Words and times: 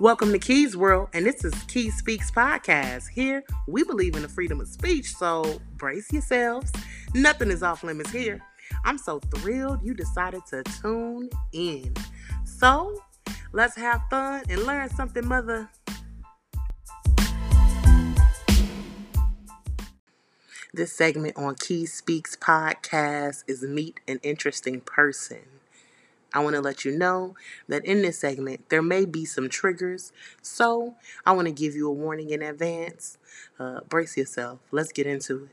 Welcome 0.00 0.32
to 0.32 0.38
Keys 0.38 0.78
World, 0.78 1.10
and 1.12 1.26
this 1.26 1.44
is 1.44 1.52
Key 1.64 1.90
Speaks 1.90 2.30
Podcast. 2.30 3.08
Here, 3.08 3.44
we 3.68 3.84
believe 3.84 4.16
in 4.16 4.22
the 4.22 4.30
freedom 4.30 4.58
of 4.58 4.66
speech, 4.66 5.14
so 5.14 5.60
brace 5.76 6.10
yourselves. 6.10 6.72
Nothing 7.12 7.50
is 7.50 7.62
off 7.62 7.84
limits 7.84 8.10
here. 8.10 8.40
I'm 8.82 8.96
so 8.96 9.18
thrilled 9.18 9.84
you 9.84 9.92
decided 9.92 10.40
to 10.46 10.62
tune 10.80 11.28
in. 11.52 11.92
So, 12.44 12.98
let's 13.52 13.76
have 13.76 14.00
fun 14.08 14.44
and 14.48 14.62
learn 14.62 14.88
something, 14.88 15.26
mother. 15.26 15.68
This 20.72 20.94
segment 20.94 21.36
on 21.36 21.56
Key 21.56 21.84
Speaks 21.84 22.36
Podcast 22.36 23.44
is 23.46 23.62
Meet 23.64 24.00
an 24.08 24.18
Interesting 24.22 24.80
Person. 24.80 25.49
I 26.32 26.40
want 26.40 26.56
to 26.56 26.60
let 26.60 26.84
you 26.84 26.96
know 26.96 27.34
that 27.68 27.84
in 27.84 28.02
this 28.02 28.18
segment, 28.18 28.68
there 28.68 28.82
may 28.82 29.04
be 29.04 29.24
some 29.24 29.48
triggers. 29.48 30.12
So 30.42 30.94
I 31.26 31.32
want 31.32 31.48
to 31.48 31.52
give 31.52 31.74
you 31.74 31.88
a 31.88 31.92
warning 31.92 32.30
in 32.30 32.42
advance. 32.42 33.18
Uh, 33.58 33.80
brace 33.88 34.16
yourself. 34.16 34.60
Let's 34.70 34.92
get 34.92 35.06
into 35.06 35.44
it. 35.44 35.50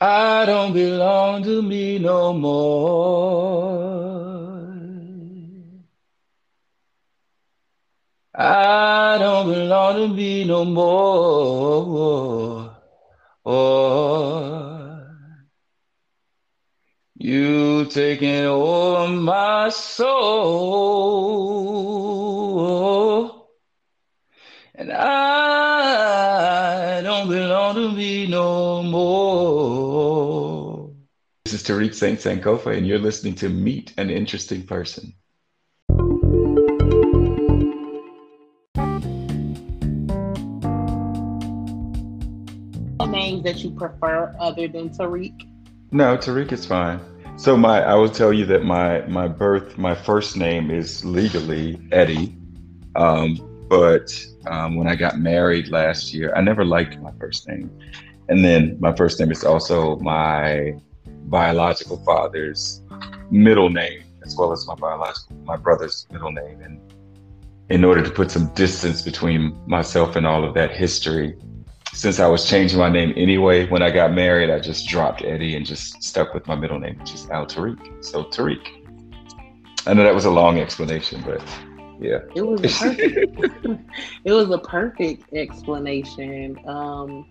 I 0.00 0.46
don't 0.46 0.72
belong 0.72 1.42
to 1.44 1.60
me 1.60 1.98
no 1.98 2.32
more. 2.32 3.60
I 8.34 9.18
don't 9.18 9.52
belong 9.52 9.96
to 9.96 10.08
me 10.08 10.44
no 10.44 10.64
more. 10.64 12.76
Oh. 13.44 14.20
You 17.22 17.59
taking 17.90 18.44
over 18.46 19.08
my 19.12 19.68
soul, 19.68 20.70
and 24.74 24.92
I 24.92 26.20
don't 27.02 27.28
belong 27.28 27.74
to 27.74 27.90
me 27.90 28.26
no 28.28 28.82
more. 28.84 30.00
This 31.44 31.54
is 31.54 31.62
Tariq 31.64 31.94
Saint 31.94 32.20
Sankofa, 32.20 32.76
and 32.76 32.86
you're 32.86 32.98
listening 32.98 33.34
to 33.36 33.48
Meet 33.48 33.94
an 33.98 34.08
Interesting 34.08 34.62
Person. 34.64 35.12
Names 43.10 43.42
that 43.42 43.64
you 43.64 43.70
prefer 43.72 44.34
other 44.38 44.68
than 44.68 44.90
Tariq? 44.90 45.34
No, 45.90 46.16
Tariq 46.16 46.52
is 46.52 46.64
fine. 46.64 47.00
So 47.40 47.56
my, 47.56 47.80
I 47.80 47.94
will 47.94 48.10
tell 48.10 48.34
you 48.34 48.44
that 48.46 48.66
my 48.66 49.00
my 49.06 49.26
birth, 49.26 49.78
my 49.78 49.94
first 49.94 50.36
name 50.36 50.70
is 50.70 51.02
legally 51.06 51.80
Eddie, 51.90 52.36
um, 52.96 53.40
but 53.66 54.12
um, 54.46 54.76
when 54.76 54.86
I 54.86 54.94
got 54.94 55.18
married 55.18 55.68
last 55.68 56.12
year, 56.12 56.34
I 56.36 56.42
never 56.42 56.66
liked 56.66 57.00
my 57.00 57.12
first 57.18 57.48
name, 57.48 57.70
and 58.28 58.44
then 58.44 58.76
my 58.78 58.94
first 58.94 59.18
name 59.18 59.30
is 59.30 59.42
also 59.42 59.96
my 60.00 60.74
biological 61.30 61.96
father's 62.04 62.82
middle 63.30 63.70
name, 63.70 64.02
as 64.22 64.36
well 64.36 64.52
as 64.52 64.66
my 64.66 64.74
biological 64.74 65.34
my 65.36 65.56
brother's 65.56 66.06
middle 66.12 66.32
name, 66.32 66.60
and 66.60 66.78
in 67.70 67.84
order 67.86 68.02
to 68.02 68.10
put 68.10 68.30
some 68.30 68.52
distance 68.52 69.00
between 69.00 69.58
myself 69.66 70.14
and 70.14 70.26
all 70.26 70.44
of 70.44 70.52
that 70.52 70.72
history, 70.72 71.38
since 72.00 72.18
I 72.18 72.26
was 72.28 72.48
changing 72.48 72.78
my 72.78 72.88
name 72.88 73.12
anyway 73.14 73.68
when 73.68 73.82
I 73.82 73.90
got 73.90 74.14
married, 74.14 74.48
I 74.48 74.58
just 74.58 74.88
dropped 74.88 75.22
Eddie 75.22 75.54
and 75.54 75.66
just 75.66 76.02
stuck 76.02 76.32
with 76.32 76.46
my 76.46 76.54
middle 76.54 76.78
name, 76.78 76.98
which 76.98 77.12
is 77.12 77.28
Al 77.28 77.44
Tariq. 77.44 78.02
So 78.02 78.24
Tariq. 78.24 78.66
I 79.86 79.92
know 79.92 80.02
that 80.04 80.14
was 80.14 80.24
a 80.24 80.30
long 80.30 80.58
explanation, 80.58 81.22
but 81.26 81.42
yeah. 82.00 82.20
It 82.34 82.40
was 82.40 82.60
a 82.64 82.68
perfect 82.78 83.36
it 84.24 84.32
was 84.32 84.48
a 84.48 84.56
perfect 84.56 85.30
explanation. 85.34 86.58
Um 86.66 87.26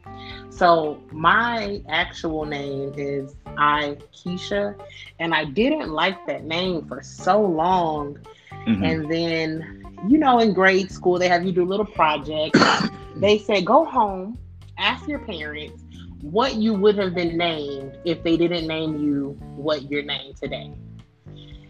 so 0.52 1.02
my 1.12 1.82
actual 1.90 2.46
name 2.46 2.94
is 2.96 3.36
I 3.58 3.98
Keisha 4.14 4.80
and 5.18 5.34
I 5.34 5.46
didn't 5.46 5.90
like 5.90 6.28
that 6.28 6.44
name 6.44 6.88
for 6.88 7.02
so 7.02 7.42
long. 7.42 8.20
Mm-hmm. 8.68 8.84
And 8.84 9.12
then, 9.12 9.84
you 10.08 10.20
know, 10.20 10.38
in 10.38 10.54
grade 10.54 10.92
school 10.92 11.18
they 11.18 11.28
have 11.28 11.44
you 11.44 11.54
do 11.54 11.66
little 11.66 11.88
projects. 11.88 12.62
they 13.16 13.40
said 13.40 13.66
go 13.66 13.84
home 13.84 14.38
ask 14.80 15.08
your 15.08 15.20
parents 15.20 15.84
what 16.22 16.56
you 16.56 16.74
would 16.74 16.98
have 16.98 17.16
been 17.16 17.38
named 17.38 17.98
if 18.06 18.24
they 18.24 18.38
didn't 18.38 18.68
name 18.68 19.02
you 19.02 19.38
what 19.56 19.90
you're 19.90 20.04
named 20.04 20.38
today. 20.38 20.74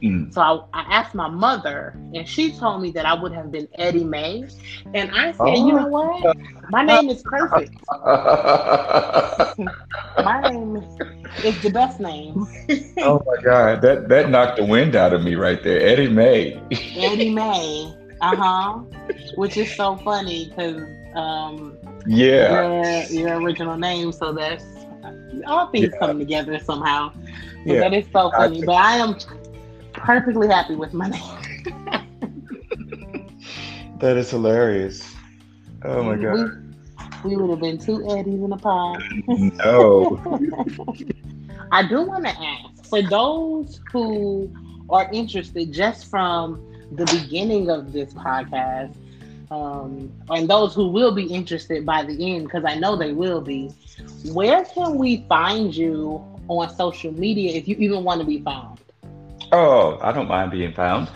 Mm. 0.02 0.34
So 0.34 0.42
I, 0.42 0.62
I, 0.74 0.82
asked 0.94 1.14
my 1.14 1.28
mother, 1.28 1.94
and 2.14 2.28
she 2.28 2.52
told 2.54 2.82
me 2.82 2.92
that 2.92 3.06
I 3.06 3.14
would 3.14 3.34
have 3.34 3.52
been 3.52 3.68
Eddie 3.76 4.06
May. 4.06 4.48
And 4.94 5.12
I 5.12 5.32
said, 5.34 5.40
oh. 5.40 5.68
you 5.68 5.74
know 5.74 5.88
what? 5.88 6.38
My 6.70 6.84
name 6.84 7.10
is 7.10 7.22
perfect. 7.24 7.76
my 7.92 9.54
name 10.50 10.78
is 11.44 11.62
the 11.62 11.70
best 11.70 12.00
name. 12.00 12.48
oh 13.00 13.22
my 13.26 13.44
God, 13.44 13.82
that 13.82 14.08
that 14.08 14.30
knocked 14.30 14.58
the 14.58 14.66
wind 14.66 14.96
out 14.96 15.12
of 15.14 15.22
me 15.24 15.36
right 15.36 15.62
there, 15.64 15.82
Eddie 15.82 16.10
May. 16.10 16.62
Eddie 16.96 17.34
May, 17.34 17.94
uh 18.22 18.36
huh. 18.36 18.80
Which 19.36 19.58
is 19.58 19.76
so 19.76 19.98
funny 19.98 20.50
because 20.50 20.82
um, 21.16 21.78
yeah. 22.06 23.08
Your, 23.10 23.22
your 23.22 23.42
original 23.42 23.78
name. 23.78 24.12
So 24.12 24.34
that's 24.34 24.66
all 25.46 25.72
things 25.72 25.92
yeah. 25.94 26.00
come 26.00 26.20
together 26.20 26.60
somehow. 26.60 27.14
So 27.14 27.20
yeah. 27.66 27.80
That 27.82 27.94
is 27.94 28.06
so 28.12 28.32
funny. 28.32 28.64
I, 28.64 28.66
but 28.66 28.76
I 28.76 28.98
am 28.98 29.16
perfectly 29.94 30.48
happy 30.48 30.76
with 30.76 30.94
my 30.94 31.10
name. 31.10 31.22
that 34.00 34.18
is 34.18 34.32
hilarious. 34.32 35.14
Oh 35.84 36.04
my 36.04 36.16
god. 36.16 36.66
We, 37.24 37.32
we 37.32 37.36
would 37.36 37.50
have 37.50 37.60
been 37.60 37.78
two 37.78 38.10
Eddies 38.10 38.42
in 38.42 38.52
a 38.52 38.58
pod. 38.58 39.04
no. 39.28 40.20
I 41.72 41.88
do 41.88 42.02
want 42.02 42.26
to 42.26 42.32
ask 42.32 42.86
for 42.86 43.02
those 43.02 43.80
who 43.92 44.52
are 44.90 45.10
interested 45.14 45.72
just 45.72 46.10
from 46.10 46.66
the 46.92 47.06
beginning 47.06 47.70
of 47.70 47.94
this 47.94 48.14
podcast 48.14 48.96
um, 49.52 50.12
and 50.30 50.48
those 50.48 50.76
who 50.76 50.90
will 50.90 51.14
be 51.14 51.24
interested 51.24 51.86
by 51.86 52.04
the 52.04 52.36
end, 52.36 52.46
because 52.46 52.64
I 52.66 52.76
know 52.76 52.96
they 52.96 53.14
will 53.14 53.42
be, 53.42 53.70
where 54.32 54.64
can 54.64 54.96
we 54.96 55.26
find 55.28 55.76
you 55.76 56.24
on 56.48 56.74
social 56.76 57.12
media 57.12 57.54
if 57.54 57.68
you 57.68 57.76
even 57.78 58.04
want 58.04 58.22
to 58.22 58.28
be 58.28 58.42
found? 58.42 58.80
Oh, 59.52 59.98
I 60.02 60.12
don't 60.12 60.28
mind 60.28 60.52
being 60.52 60.74
found. 60.74 61.10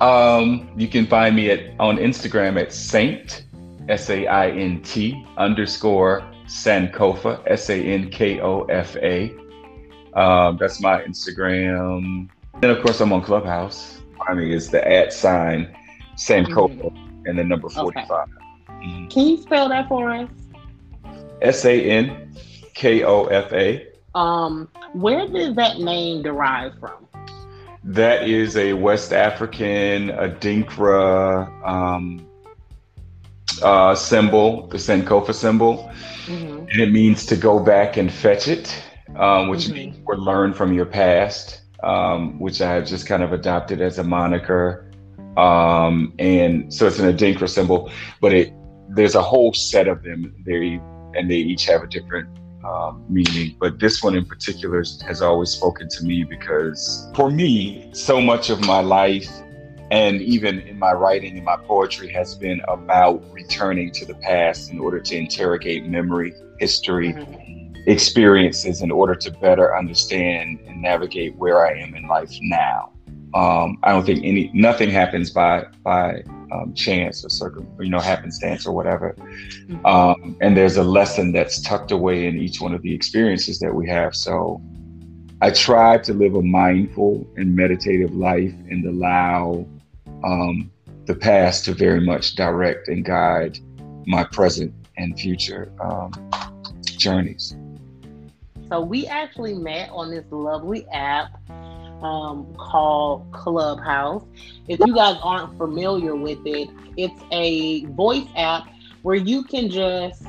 Um, 0.00 0.70
you 0.76 0.86
can 0.86 1.06
find 1.06 1.34
me 1.34 1.50
at 1.50 1.74
on 1.80 1.96
Instagram 1.96 2.60
at 2.60 2.72
Saint 2.72 3.46
S 3.88 4.10
A 4.10 4.26
I 4.26 4.50
N 4.50 4.82
T 4.82 5.24
underscore 5.36 6.22
Sankofa 6.46 7.42
S 7.46 7.70
A 7.70 7.82
N 7.82 8.10
K 8.10 8.40
O 8.40 8.64
F 8.64 8.96
A. 8.96 9.34
Um, 10.14 10.58
that's 10.58 10.80
my 10.80 11.02
Instagram. 11.02 12.28
And 12.54 12.64
of 12.64 12.82
course, 12.82 13.00
I'm 13.00 13.12
on 13.12 13.22
Clubhouse. 13.22 14.00
I 14.28 14.34
mean, 14.34 14.52
it's 14.52 14.68
the 14.68 14.86
at 14.86 15.12
sign 15.12 15.74
Sankofa. 16.16 16.68
Mm-hmm 16.68 17.07
and 17.28 17.38
then 17.38 17.48
number 17.48 17.68
45. 17.68 18.10
Okay. 18.10 18.32
Mm-hmm. 18.68 19.08
Can 19.08 19.26
you 19.26 19.36
spell 19.36 19.68
that 19.68 19.88
for 19.88 20.10
us? 20.10 20.28
S 21.42 21.64
A 21.64 21.90
N 21.90 22.34
K 22.74 23.04
O 23.04 23.26
F 23.26 23.52
A. 23.52 23.86
Um, 24.14 24.68
where 24.94 25.28
does 25.28 25.54
that 25.54 25.78
name 25.78 26.22
derive 26.22 26.72
from? 26.80 27.06
That 27.84 28.28
is 28.28 28.56
a 28.56 28.72
West 28.72 29.12
African 29.12 30.08
Adinkra 30.08 31.66
um, 31.66 32.26
uh, 33.62 33.94
symbol, 33.94 34.66
the 34.68 34.78
Sankofa 34.78 35.34
symbol. 35.34 35.90
Mm-hmm. 36.26 36.66
And 36.70 36.80
it 36.80 36.90
means 36.90 37.24
to 37.26 37.36
go 37.36 37.60
back 37.60 37.96
and 37.96 38.12
fetch 38.12 38.48
it, 38.48 38.74
um, 39.16 39.48
which 39.48 39.66
mm-hmm. 39.66 39.74
means 39.74 39.96
or 40.06 40.16
learn 40.16 40.52
from 40.52 40.72
your 40.72 40.86
past, 40.86 41.62
um, 41.82 42.38
which 42.38 42.60
I 42.60 42.72
have 42.74 42.86
just 42.86 43.06
kind 43.06 43.22
of 43.22 43.32
adopted 43.32 43.80
as 43.80 43.98
a 43.98 44.04
moniker. 44.04 44.87
Um, 45.38 46.12
and 46.18 46.72
so 46.72 46.86
it's 46.86 46.98
an 46.98 47.14
Adinkra 47.14 47.48
symbol, 47.48 47.90
but 48.20 48.32
it 48.32 48.52
there's 48.90 49.14
a 49.14 49.22
whole 49.22 49.52
set 49.52 49.86
of 49.86 50.02
them. 50.02 50.34
They 50.44 50.80
and 51.14 51.30
they 51.30 51.36
each 51.36 51.66
have 51.66 51.82
a 51.82 51.86
different 51.86 52.28
um, 52.64 53.04
meaning. 53.08 53.56
But 53.58 53.78
this 53.78 54.02
one 54.02 54.14
in 54.16 54.24
particular 54.24 54.82
has 55.06 55.22
always 55.22 55.50
spoken 55.50 55.88
to 55.90 56.04
me 56.04 56.24
because 56.24 57.08
for 57.14 57.30
me, 57.30 57.88
so 57.92 58.20
much 58.20 58.50
of 58.50 58.60
my 58.60 58.80
life 58.80 59.28
and 59.90 60.20
even 60.20 60.60
in 60.60 60.78
my 60.78 60.92
writing 60.92 61.36
and 61.36 61.44
my 61.44 61.56
poetry 61.56 62.08
has 62.12 62.34
been 62.34 62.60
about 62.68 63.22
returning 63.32 63.90
to 63.92 64.04
the 64.04 64.14
past 64.16 64.70
in 64.70 64.78
order 64.78 65.00
to 65.00 65.16
interrogate 65.16 65.86
memory, 65.86 66.34
history, 66.58 67.14
mm-hmm. 67.14 67.74
experiences 67.86 68.82
in 68.82 68.90
order 68.90 69.14
to 69.14 69.30
better 69.30 69.76
understand 69.76 70.60
and 70.66 70.82
navigate 70.82 71.34
where 71.36 71.66
I 71.66 71.78
am 71.78 71.94
in 71.94 72.06
life 72.06 72.36
now. 72.42 72.92
Um, 73.34 73.78
I 73.82 73.92
don't 73.92 74.06
think 74.06 74.24
any 74.24 74.50
nothing 74.54 74.90
happens 74.90 75.30
by 75.30 75.66
by 75.82 76.22
um, 76.52 76.72
chance 76.74 77.24
or 77.24 77.28
circum, 77.28 77.68
you 77.78 77.90
know, 77.90 77.98
happenstance 77.98 78.66
or 78.66 78.72
whatever. 78.72 79.14
Mm-hmm. 79.18 79.84
Um, 79.84 80.36
and 80.40 80.56
there's 80.56 80.76
a 80.76 80.82
lesson 80.82 81.32
that's 81.32 81.60
tucked 81.60 81.90
away 81.90 82.26
in 82.26 82.38
each 82.38 82.60
one 82.60 82.74
of 82.74 82.82
the 82.82 82.94
experiences 82.94 83.58
that 83.58 83.74
we 83.74 83.88
have. 83.88 84.14
So 84.14 84.62
I 85.40 85.50
try 85.50 85.98
to 85.98 86.14
live 86.14 86.34
a 86.34 86.42
mindful 86.42 87.26
and 87.36 87.54
meditative 87.54 88.14
life 88.14 88.54
and 88.70 88.84
allow 88.86 89.66
um, 90.24 90.70
the 91.04 91.14
past 91.14 91.64
to 91.66 91.74
very 91.74 92.00
much 92.00 92.34
direct 92.34 92.88
and 92.88 93.04
guide 93.04 93.58
my 94.06 94.24
present 94.24 94.74
and 94.96 95.18
future 95.18 95.70
um, 95.80 96.12
journeys. 96.84 97.54
So 98.68 98.80
we 98.80 99.06
actually 99.06 99.54
met 99.54 99.90
on 99.90 100.10
this 100.10 100.24
lovely 100.30 100.86
app 100.88 101.40
um, 102.02 102.54
called 102.56 103.30
Clubhouse. 103.32 104.24
If 104.68 104.80
you 104.80 104.94
guys 104.94 105.16
aren't 105.22 105.56
familiar 105.56 106.14
with 106.14 106.38
it, 106.44 106.68
it's 106.96 107.20
a 107.32 107.84
voice 107.86 108.28
app 108.36 108.68
where 109.02 109.16
you 109.16 109.42
can 109.44 109.70
just 109.70 110.22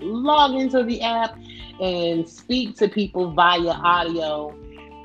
log 0.00 0.60
into 0.60 0.82
the 0.82 1.02
app 1.02 1.36
and 1.80 2.28
speak 2.28 2.76
to 2.76 2.88
people 2.88 3.32
via 3.32 3.70
audio, 3.70 4.54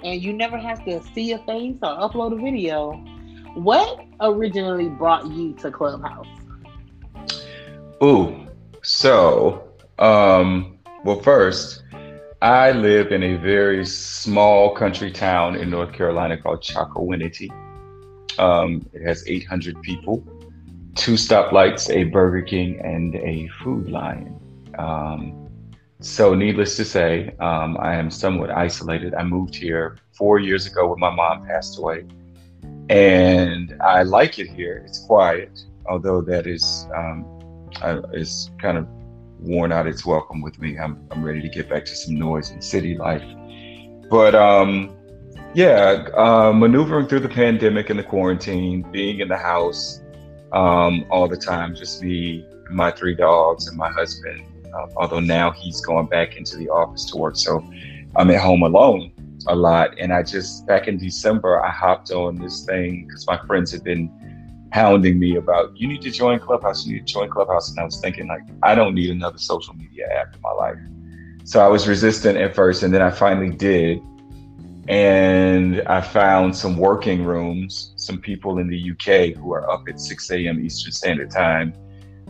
and 0.03 0.21
you 0.21 0.33
never 0.33 0.57
have 0.57 0.83
to 0.85 1.01
see 1.13 1.31
a 1.31 1.37
face 1.39 1.77
or 1.81 1.97
upload 1.97 2.33
a 2.33 2.43
video. 2.43 2.91
What 3.55 4.05
originally 4.19 4.89
brought 4.89 5.27
you 5.27 5.53
to 5.53 5.71
Clubhouse? 5.71 6.27
Ooh, 8.03 8.35
so, 8.83 9.69
um, 9.97 10.77
well, 11.05 11.21
first, 11.21 11.83
I 12.41 12.71
live 12.71 13.11
in 13.11 13.23
a 13.23 13.35
very 13.37 13.85
small 13.85 14.75
country 14.75 15.09
town 15.09 15.55
in 15.55 15.69
North 15.69 15.93
Carolina 15.93 16.37
called 16.37 16.61
Chocowinity. 16.61 17.49
Um, 18.37 18.87
it 18.93 19.01
has 19.03 19.25
800 19.25 19.81
people, 19.81 20.23
two 20.95 21.13
stoplights, 21.13 21.89
a 21.89 22.03
Burger 22.03 22.41
King, 22.41 22.81
and 22.83 23.15
a 23.15 23.47
Food 23.63 23.89
Lion. 23.89 24.37
Um, 24.77 25.49
so, 26.01 26.35
needless 26.35 26.75
to 26.75 26.83
say, 26.83 27.33
um, 27.39 27.77
I 27.79 27.95
am 27.95 28.11
somewhat 28.11 28.51
isolated. 28.51 29.15
I 29.15 29.23
moved 29.23 29.55
here 29.55 29.97
four 30.11 30.39
years 30.39 30.67
ago 30.67 30.89
when 30.89 30.99
my 30.99 31.09
mom 31.09 31.47
passed 31.47 31.79
away, 31.79 32.05
and 32.89 33.77
I 33.81 34.03
like 34.03 34.37
it 34.39 34.47
here. 34.47 34.83
It's 34.85 34.99
quiet, 35.05 35.57
although 35.85 36.19
that 36.21 36.47
is 36.47 36.85
um, 36.93 37.25
is 38.13 38.51
kind 38.59 38.77
of 38.77 38.87
worn 39.45 39.71
out 39.71 39.87
its 39.87 40.05
welcome 40.05 40.41
with 40.41 40.59
me. 40.59 40.77
I'm 40.77 41.07
I'm 41.11 41.23
ready 41.23 41.41
to 41.41 41.49
get 41.49 41.69
back 41.69 41.85
to 41.85 41.95
some 41.95 42.15
noise 42.15 42.49
and 42.49 42.63
city 42.63 42.97
life. 42.97 43.23
But 44.09 44.35
um, 44.35 44.95
yeah, 45.53 46.07
uh, 46.15 46.51
maneuvering 46.53 47.07
through 47.07 47.21
the 47.21 47.29
pandemic 47.29 47.89
and 47.89 47.99
the 47.99 48.03
quarantine, 48.03 48.81
being 48.91 49.19
in 49.19 49.27
the 49.27 49.37
house 49.37 50.01
um, 50.51 51.05
all 51.09 51.27
the 51.27 51.37
time, 51.37 51.75
just 51.75 52.01
me, 52.01 52.45
my 52.69 52.91
three 52.91 53.15
dogs, 53.15 53.67
and 53.67 53.77
my 53.77 53.89
husband. 53.89 54.43
Uh, 54.73 54.87
although 54.97 55.19
now 55.19 55.51
he's 55.51 55.79
going 55.81 56.07
back 56.07 56.35
into 56.35 56.57
the 56.57 56.69
office 56.69 57.05
to 57.05 57.17
work, 57.17 57.37
so 57.37 57.63
I'm 58.15 58.29
at 58.31 58.41
home 58.41 58.63
alone 58.63 59.11
a 59.47 59.55
lot. 59.55 59.97
And 59.99 60.11
I 60.11 60.23
just 60.23 60.65
back 60.67 60.87
in 60.87 60.97
December, 60.97 61.63
I 61.63 61.71
hopped 61.71 62.11
on 62.11 62.35
this 62.35 62.65
thing 62.65 63.05
because 63.07 63.25
my 63.27 63.37
friends 63.45 63.71
had 63.71 63.83
been 63.83 64.11
hounding 64.75 65.17
me 65.17 65.37
about 65.37 65.71
you 65.79 65.87
need 65.87 66.01
to 66.01 66.11
join 66.11 66.37
Clubhouse, 66.37 66.85
you 66.85 66.95
need 66.95 67.07
to 67.07 67.13
join 67.13 67.29
Clubhouse. 67.29 67.69
And 67.69 67.79
I 67.79 67.85
was 67.85 67.97
thinking 68.01 68.27
like 68.27 68.41
I 68.61 68.75
don't 68.75 68.93
need 68.93 69.09
another 69.09 69.37
social 69.37 69.73
media 69.73 70.05
app 70.19 70.35
in 70.35 70.41
my 70.41 70.51
life. 70.51 70.77
So 71.45 71.61
I 71.61 71.69
was 71.69 71.87
resistant 71.87 72.37
at 72.37 72.53
first 72.53 72.83
and 72.83 72.93
then 72.93 73.01
I 73.01 73.09
finally 73.09 73.55
did. 73.55 74.01
And 74.89 75.81
I 75.87 76.01
found 76.01 76.55
some 76.55 76.77
working 76.77 77.23
rooms, 77.23 77.93
some 77.95 78.19
people 78.19 78.59
in 78.59 78.67
the 78.67 78.91
UK 78.91 79.37
who 79.37 79.53
are 79.53 79.67
up 79.71 79.83
at 79.87 79.97
6 79.97 80.31
a.m. 80.31 80.63
Eastern 80.63 80.91
Standard 80.91 81.31
Time, 81.31 81.73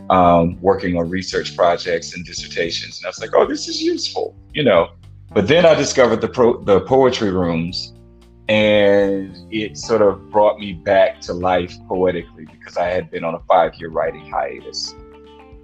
um, 0.08 0.56
working 0.60 0.96
on 0.96 1.10
research 1.10 1.56
projects 1.56 2.14
and 2.14 2.24
dissertations. 2.24 2.98
And 2.98 3.06
I 3.06 3.08
was 3.08 3.18
like, 3.18 3.30
oh, 3.34 3.44
this 3.46 3.66
is 3.66 3.82
useful, 3.82 4.36
you 4.54 4.62
know. 4.62 4.90
But 5.34 5.48
then 5.48 5.66
I 5.66 5.74
discovered 5.74 6.20
the 6.20 6.28
pro- 6.28 6.62
the 6.62 6.80
poetry 6.82 7.32
rooms 7.32 7.95
and 8.48 9.36
it 9.52 9.76
sort 9.76 10.02
of 10.02 10.30
brought 10.30 10.58
me 10.58 10.72
back 10.72 11.20
to 11.22 11.32
life 11.32 11.76
poetically 11.88 12.46
because 12.46 12.76
I 12.76 12.88
had 12.88 13.10
been 13.10 13.24
on 13.24 13.34
a 13.34 13.40
five 13.40 13.74
year 13.74 13.90
writing 13.90 14.30
hiatus. 14.30 14.92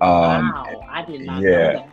Um, 0.00 0.50
wow, 0.50 0.86
I 0.90 1.04
did 1.04 1.20
not 1.22 1.42
yeah. 1.42 1.86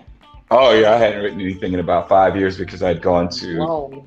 Oh 0.50 0.74
yeah, 0.74 0.94
I 0.94 0.98
hadn't 0.98 1.22
written 1.22 1.40
anything 1.40 1.74
in 1.74 1.80
about 1.80 2.10
five 2.10 2.36
years 2.36 2.58
because 2.58 2.82
I'd 2.82 3.04
gone 3.04 3.30
to 3.30 3.60
Whoa. 3.60 4.06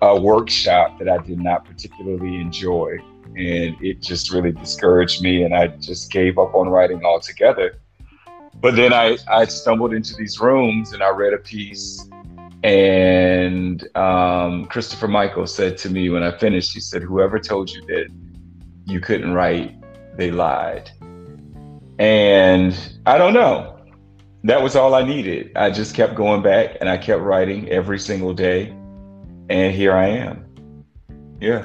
a 0.00 0.20
workshop 0.20 0.98
that 1.00 1.08
I 1.08 1.18
did 1.18 1.40
not 1.40 1.64
particularly 1.64 2.40
enjoy, 2.40 2.98
and 3.24 3.76
it 3.82 4.00
just 4.00 4.32
really 4.32 4.52
discouraged 4.52 5.22
me, 5.22 5.42
and 5.42 5.52
I 5.52 5.68
just 5.68 6.12
gave 6.12 6.38
up 6.38 6.54
on 6.54 6.68
writing 6.68 7.04
altogether. 7.04 7.80
But 8.60 8.76
then 8.76 8.92
I 8.92 9.16
I 9.28 9.44
stumbled 9.46 9.92
into 9.92 10.14
these 10.14 10.38
rooms 10.38 10.92
and 10.92 11.02
I 11.02 11.08
read 11.08 11.32
a 11.32 11.38
piece 11.38 12.08
and 12.62 13.96
um, 13.96 14.66
Christopher 14.66 15.08
Michael 15.08 15.46
said 15.46 15.76
to 15.78 15.90
me 15.90 16.10
when 16.10 16.22
I 16.22 16.36
finished, 16.38 16.72
he 16.72 16.80
said, 16.80 17.02
Whoever 17.02 17.38
told 17.38 17.70
you 17.70 17.84
that 17.86 18.06
you 18.86 19.00
couldn't 19.00 19.32
write, 19.32 19.74
they 20.16 20.30
lied. 20.30 20.90
And 21.98 22.76
I 23.06 23.18
don't 23.18 23.34
know. 23.34 23.78
That 24.44 24.62
was 24.62 24.76
all 24.76 24.94
I 24.94 25.02
needed. 25.04 25.52
I 25.56 25.70
just 25.70 25.94
kept 25.94 26.14
going 26.14 26.42
back 26.42 26.76
and 26.80 26.88
I 26.88 26.98
kept 26.98 27.22
writing 27.22 27.68
every 27.68 27.98
single 27.98 28.34
day. 28.34 28.68
And 29.48 29.74
here 29.74 29.94
I 29.94 30.08
am. 30.08 30.44
Yeah. 31.40 31.64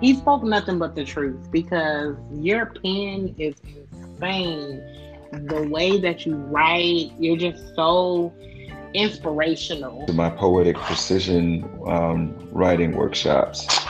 He 0.00 0.14
spoke 0.14 0.42
nothing 0.42 0.78
but 0.78 0.94
the 0.94 1.04
truth 1.04 1.50
because 1.50 2.16
your 2.32 2.66
pen 2.66 3.34
is 3.38 3.54
insane 3.64 4.82
the 5.34 5.68
way 5.68 5.98
that 6.00 6.24
you 6.26 6.36
write, 6.36 7.12
you're 7.18 7.36
just 7.36 7.74
so 7.74 8.32
inspirational. 8.94 10.06
My 10.12 10.30
poetic 10.30 10.76
precision 10.76 11.68
um, 11.86 12.48
writing 12.52 12.92
workshops 12.92 13.86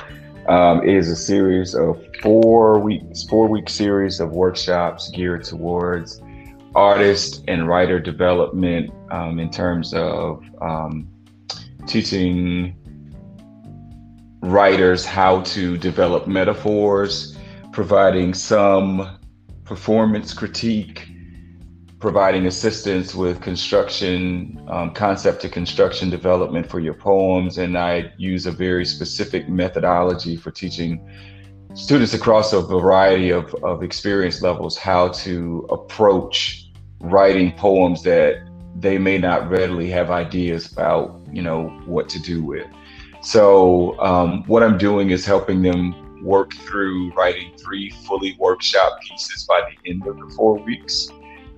um, 0.48 0.82
is 0.82 1.10
a 1.10 1.16
series 1.16 1.74
of 1.74 2.02
four 2.22 2.78
weeks, 2.78 3.24
four 3.24 3.48
week 3.48 3.68
series 3.68 4.20
of 4.20 4.30
workshops 4.30 5.10
geared 5.10 5.44
towards 5.44 6.20
artist 6.74 7.44
and 7.46 7.68
writer 7.68 8.00
development 8.00 8.90
um, 9.10 9.38
in 9.38 9.50
terms 9.50 9.94
of 9.94 10.44
um, 10.60 11.08
teaching 11.86 12.76
writers 14.40 15.04
how 15.04 15.40
to 15.42 15.76
develop 15.78 16.26
metaphors, 16.26 17.36
providing 17.72 18.34
some 18.34 19.18
performance 19.64 20.34
critique 20.34 21.08
providing 22.04 22.44
assistance 22.44 23.14
with 23.14 23.40
construction, 23.40 24.62
um, 24.68 24.92
concept 24.92 25.40
to 25.40 25.48
construction 25.48 26.10
development 26.10 26.68
for 26.68 26.78
your 26.78 26.92
poems. 26.92 27.56
And 27.56 27.78
I 27.78 28.12
use 28.18 28.44
a 28.44 28.52
very 28.52 28.84
specific 28.84 29.48
methodology 29.48 30.36
for 30.36 30.50
teaching 30.50 31.00
students 31.72 32.12
across 32.12 32.52
a 32.52 32.60
variety 32.60 33.30
of, 33.30 33.54
of 33.64 33.82
experience 33.82 34.42
levels 34.42 34.76
how 34.76 35.08
to 35.24 35.66
approach 35.70 36.70
writing 37.00 37.52
poems 37.52 38.02
that 38.02 38.50
they 38.76 38.98
may 38.98 39.16
not 39.16 39.48
readily 39.48 39.88
have 39.88 40.10
ideas 40.10 40.70
about, 40.70 41.18
you 41.32 41.40
know, 41.40 41.68
what 41.86 42.10
to 42.10 42.20
do 42.20 42.44
with. 42.44 42.66
So 43.22 43.98
um, 43.98 44.44
what 44.46 44.62
I'm 44.62 44.76
doing 44.76 45.08
is 45.08 45.24
helping 45.24 45.62
them 45.62 46.22
work 46.22 46.52
through 46.52 47.14
writing 47.14 47.56
three 47.56 47.88
fully 48.06 48.36
workshop 48.38 49.00
pieces 49.00 49.44
by 49.44 49.62
the 49.70 49.90
end 49.90 50.06
of 50.06 50.18
the 50.18 50.28
four 50.36 50.58
weeks. 50.58 51.08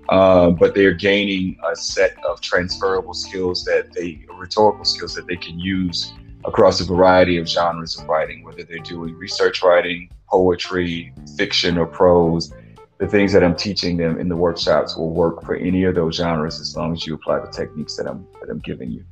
Uh, 0.08 0.50
but 0.50 0.74
they're 0.74 0.94
gaining 0.94 1.58
a 1.70 1.74
set 1.74 2.16
of 2.24 2.40
transferable 2.40 3.14
skills 3.14 3.64
that 3.64 3.92
they 3.92 4.24
rhetorical 4.38 4.84
skills 4.84 5.14
that 5.14 5.26
they 5.26 5.36
can 5.36 5.58
use 5.58 6.12
across 6.44 6.80
a 6.80 6.84
variety 6.84 7.38
of 7.38 7.48
genres 7.48 7.98
of 7.98 8.06
writing 8.06 8.44
whether 8.44 8.62
they're 8.62 8.78
doing 8.78 9.14
research 9.14 9.62
writing 9.62 10.08
poetry 10.28 11.12
fiction 11.36 11.76
or 11.76 11.86
prose. 11.86 12.52
The 12.98 13.06
things 13.06 13.32
that 13.32 13.42
i'm 13.42 13.56
teaching 13.56 13.96
them 13.96 14.18
in 14.18 14.28
the 14.28 14.36
workshops 14.36 14.96
will 14.96 15.10
work 15.10 15.44
for 15.44 15.56
any 15.56 15.84
of 15.84 15.94
those 15.94 16.16
genres 16.16 16.60
as 16.60 16.76
long 16.76 16.92
as 16.92 17.06
you 17.06 17.14
apply 17.14 17.40
the 17.40 17.48
techniques 17.48 17.96
that 17.96 18.06
i'm 18.06 18.26
that 18.40 18.48
i'm 18.48 18.60
giving 18.60 18.90
you. 18.90 19.04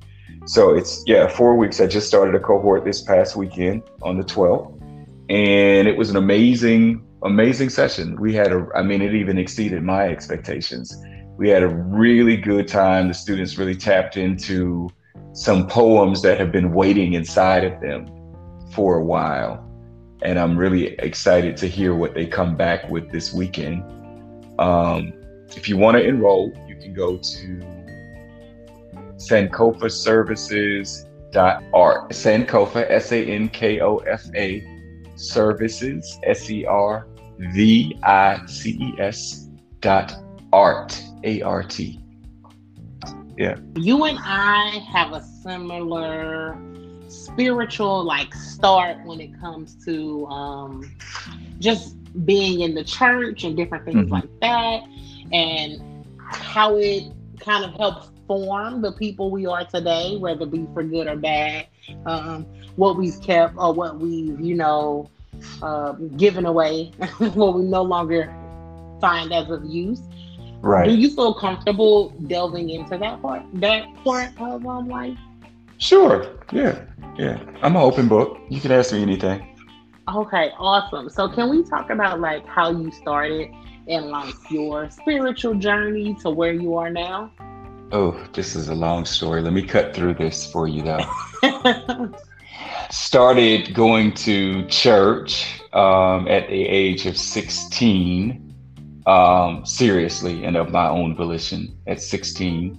So 0.47 0.75
it's 0.75 1.03
yeah 1.07 1.27
four 1.27 1.57
weeks. 1.57 1.81
I 1.81 1.87
just 1.87 2.07
started 2.07 2.35
a 2.35 2.41
cohort 2.41 2.85
this 2.85 3.03
past 3.03 3.35
weekend 3.37 3.83
on 4.03 4.17
the 4.17 4.25
12th 4.25 4.81
and 5.29 5.89
it 5.89 5.97
was 5.97 6.11
an 6.11 6.17
amazing 6.17 7.03
amazing 7.25 7.71
session. 7.71 8.21
We 8.21 8.35
had 8.35 8.53
a, 8.53 8.69
I 8.75 8.83
mean, 8.83 9.01
it 9.03 9.15
even 9.15 9.39
exceeded 9.39 9.83
my 9.83 10.09
expectations. 10.09 10.95
We 11.37 11.49
had 11.49 11.63
a 11.63 11.69
really 11.69 12.37
good 12.37 12.69
time. 12.69 13.09
The 13.09 13.15
students 13.15 13.57
really 13.59 13.75
tapped 13.75 14.17
into 14.17 14.89
some 15.33 15.67
poems 15.67 16.23
that 16.23 16.39
have 16.39 16.53
been 16.53 16.73
waiting 16.73 17.15
inside 17.15 17.65
of 17.65 17.81
them 17.81 18.07
for 18.73 18.99
a 18.99 19.05
while. 19.05 19.61
And 20.23 20.39
I'm 20.39 20.57
really 20.57 20.95
excited 21.01 21.57
to 21.59 21.67
hear 21.67 21.93
what 21.95 22.15
they 22.15 22.27
come 22.27 22.57
back 22.57 22.89
with 22.89 23.11
this 23.11 23.35
weekend. 23.35 23.83
Um, 24.61 25.13
if 25.57 25.69
you 25.69 25.77
want 25.77 25.97
to 25.97 26.05
enroll, 26.05 26.53
you 26.69 26.77
can 26.77 26.95
go 26.95 27.17
to 27.17 27.61
sankofaservices.art. 29.17 32.11
Sankofa, 32.11 32.91
S 32.91 33.13
A 33.13 33.25
N 33.25 33.49
K 33.49 33.81
O 33.81 33.97
F 33.99 34.25
A, 34.35 34.65
services, 35.17 36.19
S 36.25 36.49
E 36.49 36.65
R 36.65 37.07
V 37.39 37.99
I 38.03 38.45
C 38.47 38.71
E 38.81 38.95
S 38.99 39.49
dot 39.81 40.15
art, 40.53 41.03
A 41.25 41.43
R 41.43 41.63
T. 41.63 42.01
Yeah. 43.37 43.57
You 43.77 44.05
and 44.05 44.19
I 44.21 44.81
have 44.93 45.13
a 45.13 45.23
similar 45.43 46.57
spiritual 47.09 48.05
like 48.05 48.35
start 48.35 49.05
when 49.05 49.21
it 49.21 49.39
comes 49.41 49.85
to 49.85 50.27
um 50.27 50.95
just 51.59 51.97
being 52.25 52.61
in 52.61 52.75
the 52.75 52.85
church 52.85 53.45
and 53.45 53.57
different 53.57 53.85
things 53.85 54.05
mm-hmm. 54.05 54.15
like 54.15 54.41
that, 54.41 54.83
and 55.33 56.07
how 56.31 56.77
it 56.77 57.13
kind 57.41 57.65
of 57.65 57.73
helps 57.73 58.11
form 58.27 58.81
the 58.83 58.93
people 58.93 59.31
we 59.31 59.47
are 59.47 59.65
today, 59.65 60.17
whether 60.17 60.45
it 60.45 60.51
be 60.51 60.67
for 60.73 60.83
good 60.83 61.07
or 61.07 61.17
bad. 61.17 61.67
Um, 62.07 62.47
what 62.77 62.97
we've 62.97 63.21
kept 63.21 63.57
or 63.59 63.73
what 63.73 63.99
we've, 63.99 64.41
you 64.41 64.55
know, 64.55 65.11
uh, 65.63 65.93
given 66.17 66.47
away, 66.47 66.93
what 67.19 67.55
we 67.55 67.63
no 67.63 67.83
longer 67.83 68.35
find 69.01 69.33
as 69.33 69.51
of 69.51 69.65
use. 69.65 70.01
Right. 70.61 70.89
Do 70.89 70.95
you 70.95 71.11
feel 71.11 71.35
comfortable 71.35 72.11
delving 72.27 72.71
into 72.71 72.97
that 72.97 73.21
part, 73.21 73.43
that 73.55 73.85
part 74.03 74.31
of 74.39 74.67
um, 74.67 74.89
life? 74.89 75.19
Sure. 75.79 76.27
Yeah. 76.53 76.85
Yeah. 77.19 77.39
I'm 77.63 77.77
an 77.77 77.83
open 77.83 78.09
book. 78.09 78.39
You 78.49 78.61
can 78.61 78.73
ask 78.73 78.93
me 78.93 79.03
anything. 79.03 79.55
Okay, 80.09 80.53
awesome. 80.59 81.09
So 81.09 81.29
can 81.29 81.49
we 81.49 81.63
talk 81.65 81.91
about 81.91 82.21
like 82.21 82.47
how 82.47 82.71
you 82.71 82.91
started 82.91 83.51
and 83.89 84.07
like 84.07 84.35
your 84.51 84.91
spiritual 84.91 85.55
journey 85.55 86.15
to 86.21 86.31
where 86.31 86.53
you 86.53 86.77
are 86.77 86.91
now? 86.91 87.33
Oh, 87.93 88.13
this 88.33 88.57
is 88.57 88.69
a 88.69 88.75
long 88.75 89.05
story. 89.05 89.41
Let 89.41 89.53
me 89.53 89.63
cut 89.63 89.95
through 89.95 90.15
this 90.15 90.51
for 90.51 90.67
you 90.69 90.83
though. 90.83 91.05
Started 92.91 93.75
going 93.75 94.13
to 94.15 94.67
church 94.67 95.61
um, 95.73 96.29
at 96.29 96.49
the 96.49 96.63
age 96.63 97.07
of 97.07 97.17
16, 97.17 98.55
um, 99.07 99.65
seriously, 99.67 100.45
and 100.45 100.57
of 100.57 100.71
my 100.71 100.89
own 100.89 101.17
volition 101.17 101.77
at 101.87 102.01
16. 102.01 102.79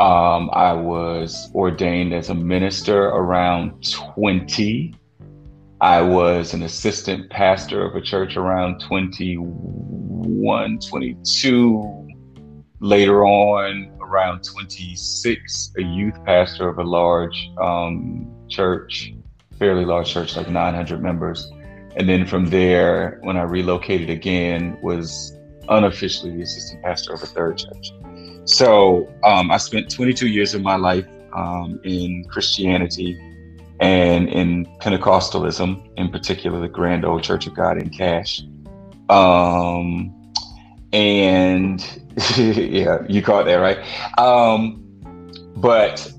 Um, 0.00 0.50
I 0.52 0.72
was 0.72 1.50
ordained 1.54 2.12
as 2.12 2.30
a 2.30 2.34
minister 2.34 3.04
around 3.08 3.88
20. 3.88 4.94
I 5.80 6.00
was 6.02 6.52
an 6.54 6.62
assistant 6.62 7.30
pastor 7.30 7.84
of 7.84 7.94
a 7.94 8.00
church 8.00 8.36
around 8.36 8.80
21, 8.80 10.78
22. 10.78 12.08
Later 12.80 13.24
on, 13.24 13.96
around 14.00 14.42
26, 14.42 15.72
a 15.78 15.82
youth 15.82 16.24
pastor 16.24 16.68
of 16.68 16.78
a 16.78 16.84
large 16.84 17.50
um, 17.60 18.28
church, 18.48 19.12
fairly 19.58 19.84
large 19.84 20.12
church, 20.12 20.36
like 20.36 20.48
900 20.48 21.02
members. 21.02 21.50
And 21.96 22.08
then 22.08 22.26
from 22.26 22.46
there, 22.46 23.18
when 23.22 23.36
I 23.36 23.42
relocated 23.42 24.10
again, 24.10 24.78
was 24.82 25.36
unofficially 25.68 26.36
the 26.36 26.42
assistant 26.42 26.82
pastor 26.82 27.12
of 27.12 27.22
a 27.22 27.26
third 27.26 27.58
church. 27.58 27.92
So 28.44 29.12
um, 29.22 29.50
I 29.50 29.56
spent 29.56 29.90
22 29.90 30.28
years 30.28 30.54
of 30.54 30.62
my 30.62 30.76
life 30.76 31.06
um, 31.32 31.80
in 31.84 32.24
Christianity 32.28 33.18
and 33.80 34.28
in 34.28 34.66
Pentecostalism, 34.80 35.88
in 35.96 36.10
particular, 36.10 36.60
the 36.60 36.68
Grand 36.68 37.04
Old 37.04 37.22
Church 37.22 37.46
of 37.46 37.54
God 37.54 37.78
in 37.78 37.90
Cash. 37.90 38.42
Um, 39.08 40.32
and 40.92 41.82
yeah, 42.36 43.02
you 43.08 43.22
caught 43.22 43.46
that 43.46 43.56
right. 43.56 43.78
Um, 44.18 44.80
but 45.56 46.12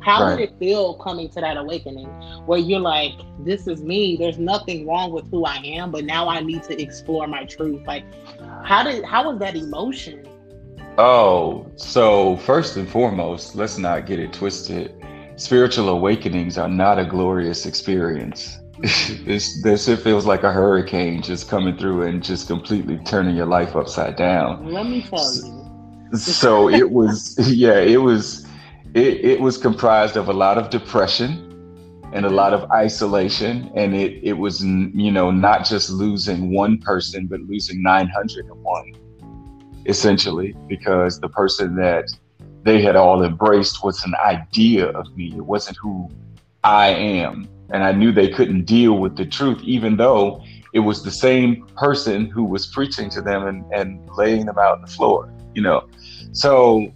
How 0.00 0.24
right. 0.24 0.36
did 0.36 0.50
it 0.50 0.58
feel 0.58 0.94
coming 0.94 1.28
to 1.30 1.40
that 1.40 1.56
awakening 1.56 2.06
where 2.46 2.58
you're 2.58 2.80
like, 2.80 3.12
this 3.40 3.66
is 3.66 3.82
me, 3.82 4.16
there's 4.16 4.38
nothing 4.38 4.86
wrong 4.86 5.12
with 5.12 5.30
who 5.30 5.44
I 5.44 5.56
am, 5.56 5.90
but 5.90 6.04
now 6.04 6.28
I 6.28 6.40
need 6.40 6.62
to 6.64 6.80
explore 6.80 7.26
my 7.26 7.44
truth? 7.44 7.86
Like, 7.86 8.04
how 8.64 8.82
did, 8.82 9.04
how 9.04 9.30
was 9.30 9.38
that 9.40 9.54
emotion? 9.54 10.26
Oh, 10.98 11.70
so 11.76 12.36
first 12.38 12.76
and 12.76 12.88
foremost, 12.88 13.54
let's 13.54 13.78
not 13.78 14.06
get 14.06 14.18
it 14.18 14.32
twisted. 14.32 14.94
Spiritual 15.36 15.88
awakenings 15.88 16.58
are 16.58 16.68
not 16.68 16.98
a 16.98 17.04
glorious 17.04 17.66
experience. 17.66 18.58
this 19.24 19.62
this 19.62 19.86
it 19.86 20.00
feels 20.00 20.26
like 20.26 20.42
a 20.42 20.50
hurricane 20.50 21.22
just 21.22 21.48
coming 21.48 21.76
through 21.76 22.02
and 22.02 22.20
just 22.20 22.48
completely 22.48 22.98
turning 23.04 23.36
your 23.36 23.46
life 23.46 23.76
upside 23.76 24.16
down. 24.16 24.66
Let 24.72 24.86
me 24.86 25.02
tell 25.02 25.32
you. 25.34 26.16
so 26.18 26.68
it 26.68 26.90
was 26.90 27.36
yeah 27.54 27.78
it 27.78 27.98
was 27.98 28.44
it, 28.94 29.24
it 29.24 29.40
was 29.40 29.56
comprised 29.56 30.16
of 30.16 30.28
a 30.28 30.32
lot 30.32 30.58
of 30.58 30.68
depression 30.70 31.48
and 32.12 32.26
a 32.26 32.28
lot 32.28 32.52
of 32.52 32.68
isolation. 32.72 33.70
And 33.76 33.94
it 33.94 34.18
it 34.24 34.32
was 34.32 34.64
you 34.64 35.12
know 35.12 35.30
not 35.30 35.64
just 35.64 35.88
losing 35.88 36.52
one 36.52 36.78
person 36.78 37.28
but 37.28 37.38
losing 37.42 37.82
901 37.82 38.94
essentially 39.86 40.56
because 40.66 41.20
the 41.20 41.28
person 41.28 41.76
that 41.76 42.08
they 42.64 42.82
had 42.82 42.96
all 42.96 43.22
embraced 43.22 43.84
was 43.84 44.04
an 44.04 44.14
idea 44.24 44.88
of 44.88 45.16
me. 45.16 45.32
It 45.36 45.46
wasn't 45.46 45.76
who 45.76 46.10
i 46.64 46.88
am 46.88 47.48
and 47.72 47.82
i 47.82 47.92
knew 47.92 48.12
they 48.12 48.28
couldn't 48.28 48.64
deal 48.64 48.98
with 48.98 49.16
the 49.16 49.26
truth 49.26 49.60
even 49.62 49.96
though 49.96 50.42
it 50.72 50.80
was 50.80 51.02
the 51.02 51.10
same 51.10 51.66
person 51.76 52.26
who 52.26 52.44
was 52.44 52.66
preaching 52.66 53.10
to 53.10 53.20
them 53.20 53.46
and, 53.46 53.64
and 53.72 54.08
laying 54.16 54.46
them 54.46 54.58
out 54.58 54.72
on 54.72 54.80
the 54.80 54.86
floor 54.86 55.32
you 55.54 55.62
know 55.62 55.86
so, 56.32 56.90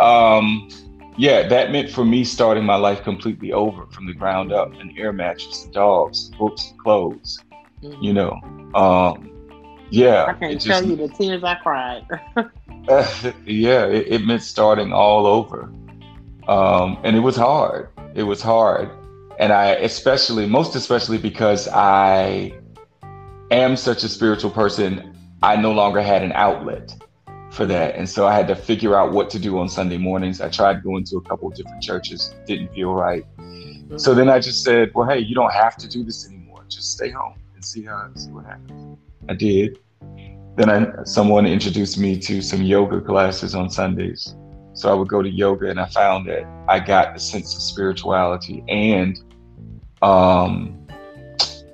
um, 0.00 0.68
yeah, 1.16 1.46
that 1.46 1.70
meant 1.70 1.90
for 1.90 2.04
me 2.04 2.24
starting 2.24 2.64
my 2.64 2.74
life 2.74 3.02
completely 3.02 3.52
over 3.52 3.86
from 3.86 4.06
the 4.06 4.12
ground 4.12 4.52
up 4.52 4.72
an 4.74 4.92
air 4.98 5.12
mattress, 5.12 5.64
dogs, 5.72 6.30
books, 6.30 6.74
clothes, 6.82 7.38
mm-hmm. 7.82 8.02
you 8.02 8.12
know. 8.12 8.40
Um, 8.74 9.30
yeah. 9.90 10.24
I 10.24 10.32
can't 10.32 10.60
tell 10.60 10.80
just, 10.80 10.88
you 10.88 10.96
the 10.96 11.08
tears 11.08 11.44
I 11.44 11.54
cried. 11.54 12.04
yeah, 13.46 13.86
it, 13.86 14.08
it, 14.08 14.26
meant 14.26 14.42
starting 14.42 14.92
all 14.92 15.26
over. 15.26 15.72
Um, 16.48 16.98
and 17.04 17.16
it 17.16 17.20
was 17.20 17.36
hard. 17.36 17.88
It 18.14 18.24
was 18.24 18.42
hard. 18.42 18.90
And 19.38 19.52
I, 19.52 19.72
especially, 19.72 20.46
most 20.46 20.74
especially 20.74 21.18
because 21.18 21.68
I 21.68 22.52
am 23.50 23.76
such 23.76 24.04
a 24.04 24.08
spiritual 24.08 24.50
person, 24.50 25.16
I 25.42 25.56
no 25.56 25.72
longer 25.72 26.00
had 26.00 26.22
an 26.22 26.32
outlet 26.32 26.94
for 27.50 27.66
that. 27.66 27.94
And 27.96 28.08
so 28.08 28.26
I 28.26 28.34
had 28.34 28.48
to 28.48 28.56
figure 28.56 28.96
out 28.96 29.12
what 29.12 29.30
to 29.30 29.38
do 29.38 29.58
on 29.58 29.68
Sunday 29.68 29.98
mornings. 29.98 30.40
I 30.40 30.48
tried 30.48 30.82
going 30.82 31.04
to 31.04 31.16
a 31.16 31.22
couple 31.22 31.48
of 31.48 31.54
different 31.54 31.82
churches, 31.82 32.34
didn't 32.46 32.72
feel 32.74 32.94
right. 32.94 33.24
So 33.96 34.14
then 34.14 34.28
I 34.28 34.40
just 34.40 34.64
said, 34.64 34.90
well, 34.94 35.08
hey, 35.08 35.20
you 35.20 35.34
don't 35.34 35.52
have 35.52 35.76
to 35.78 35.88
do 35.88 36.02
this 36.04 36.26
anymore. 36.26 36.64
Just 36.68 36.92
stay 36.92 37.10
home 37.10 37.34
and 37.54 37.64
see 37.64 37.84
how 37.84 38.10
see 38.14 38.30
what 38.30 38.44
happens. 38.46 38.98
I 39.28 39.34
did. 39.34 39.78
Then 40.56 40.70
I, 40.70 41.04
someone 41.04 41.46
introduced 41.46 41.98
me 41.98 42.18
to 42.20 42.40
some 42.40 42.62
yoga 42.62 43.00
classes 43.00 43.54
on 43.54 43.70
Sundays. 43.70 44.34
So 44.74 44.90
I 44.90 44.94
would 44.94 45.08
go 45.08 45.22
to 45.22 45.28
yoga 45.28 45.70
and 45.70 45.80
I 45.80 45.86
found 45.86 46.28
that 46.28 46.44
I 46.68 46.80
got 46.80 47.16
a 47.16 47.18
sense 47.18 47.54
of 47.54 47.62
spirituality 47.62 48.64
and 48.68 49.18
um 50.02 50.86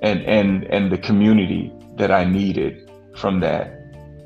and 0.01 0.21
and 0.21 0.63
and 0.65 0.91
the 0.91 0.97
community 0.97 1.71
that 1.97 2.11
I 2.11 2.23
needed 2.23 2.89
from 3.17 3.39
that. 3.41 3.77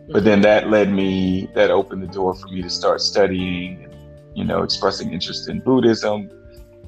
But 0.10 0.24
then 0.24 0.42
that 0.42 0.70
led 0.70 0.92
me 0.92 1.50
that 1.56 1.72
opened 1.72 2.04
the 2.04 2.08
door 2.08 2.36
for 2.36 2.48
me 2.48 2.62
to 2.62 2.70
start 2.70 3.02
studying 3.02 3.92
you 4.36 4.44
know 4.44 4.64
expressing 4.64 5.14
interest 5.14 5.48
in 5.48 5.62
buddhism 5.62 6.30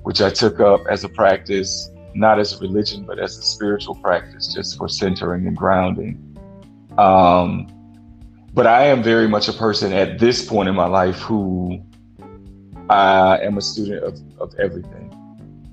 which 0.03 0.21
i 0.21 0.29
took 0.29 0.59
up 0.59 0.85
as 0.89 1.05
a 1.05 1.09
practice 1.09 1.89
not 2.17 2.39
as 2.39 2.53
a 2.53 2.57
religion 2.57 3.03
but 3.05 3.19
as 3.19 3.37
a 3.37 3.41
spiritual 3.41 3.95
practice 3.95 4.53
just 4.53 4.77
for 4.77 4.89
centering 4.89 5.47
and 5.47 5.55
grounding. 5.55 6.23
Um, 6.97 7.67
but 8.57 8.65
i 8.65 8.83
am 8.83 9.01
very 9.03 9.27
much 9.27 9.47
a 9.47 9.53
person 9.53 9.93
at 9.93 10.19
this 10.19 10.45
point 10.51 10.67
in 10.67 10.75
my 10.75 10.87
life 10.87 11.19
who 11.19 11.79
I 12.89 13.39
am 13.39 13.57
a 13.57 13.61
student 13.61 14.03
of, 14.03 14.19
of 14.39 14.55
everything. 14.59 15.13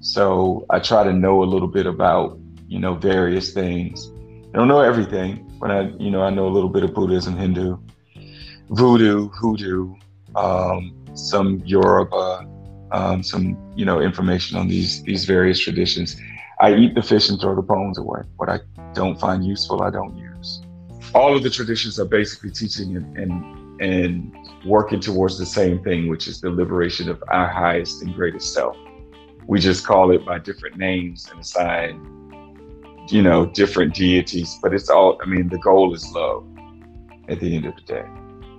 So 0.00 0.67
I 0.71 0.81
try 0.81 1.05
to 1.05 1.12
know 1.12 1.43
a 1.43 1.47
little 1.47 1.69
bit 1.69 1.87
about, 1.87 2.38
you 2.69 2.79
know, 2.79 2.95
various 2.95 3.53
things. 3.53 4.11
I 4.53 4.59
don't 4.59 4.69
know 4.69 4.81
everything, 4.81 5.50
but 5.61 5.71
I, 5.71 5.81
you 5.99 6.11
know, 6.11 6.23
I 6.23 6.31
know 6.31 6.47
a 6.49 6.50
little 6.50 6.69
bit 6.69 6.83
of 6.83 6.93
Buddhism, 6.93 7.37
Hindu, 7.37 7.79
voodoo, 8.71 9.29
hoodoo, 9.29 9.95
um, 10.35 10.95
some 11.14 11.62
Yoruba, 11.64 12.47
um, 12.91 13.23
some, 13.23 13.57
you 13.76 13.85
know, 13.85 14.00
information 14.00 14.59
on 14.59 14.69
these 14.69 15.03
these 15.05 15.25
various 15.25 15.59
traditions. 15.59 16.17
I 16.61 16.75
eat 16.75 16.95
the 16.95 17.03
fish 17.03 17.29
and 17.29 17.41
throw 17.41 17.55
the 17.55 17.62
bones 17.62 17.99
away. 17.99 18.23
What 18.37 18.49
I 18.49 18.61
don't 18.93 19.19
find 19.19 19.45
useful, 19.45 19.83
I 19.83 19.91
don't 19.91 20.17
use. 20.17 20.24
All 21.14 21.37
of 21.37 21.42
the 21.42 21.50
traditions 21.50 21.99
are 22.00 22.04
basically 22.04 22.50
teaching 22.50 22.97
and, 22.97 23.16
and, 23.16 23.80
and 23.80 24.37
working 24.64 25.00
towards 25.00 25.38
the 25.38 25.47
same 25.47 25.83
thing, 25.83 26.09
which 26.09 26.26
is 26.26 26.40
the 26.40 26.50
liberation 26.50 27.09
of 27.09 27.23
our 27.28 27.47
highest 27.47 28.02
and 28.02 28.14
greatest 28.14 28.52
self. 28.52 28.76
We 29.47 29.61
just 29.61 29.87
call 29.87 30.11
it 30.11 30.25
by 30.25 30.38
different 30.38 30.76
names 30.76 31.28
and 31.30 31.40
assign, 31.40 33.06
you 33.09 33.23
know, 33.23 33.47
different 33.47 33.94
deities, 33.94 34.59
but 34.62 34.75
it's 34.75 34.90
all, 34.90 35.18
I 35.23 35.26
mean, 35.26 35.49
the 35.49 35.59
goal 35.59 35.94
is 35.94 36.11
love 36.12 36.47
at 37.28 37.40
the 37.40 37.54
end 37.54 37.66
of 37.66 37.76
the 37.76 37.83
day 37.83 38.06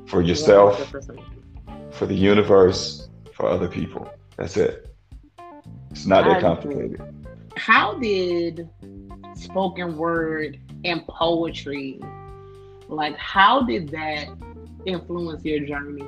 for 0.08 0.22
yourself, 0.22 0.80
100%. 0.92 1.94
for 1.94 2.06
the 2.06 2.16
universe, 2.16 3.10
for 3.34 3.48
other 3.48 3.68
people. 3.68 4.10
That's 4.38 4.58
it. 4.58 4.96
It's 5.92 6.06
not 6.06 6.26
that 6.26 6.42
complicated. 6.42 7.02
How 7.58 7.98
did 8.00 8.70
spoken 9.34 9.98
word 9.98 10.60
and 10.84 11.06
poetry, 11.08 12.00
like, 12.88 13.18
how 13.18 13.62
did 13.62 13.90
that 13.90 14.28
influence 14.86 15.44
your 15.44 15.66
journey? 15.66 16.06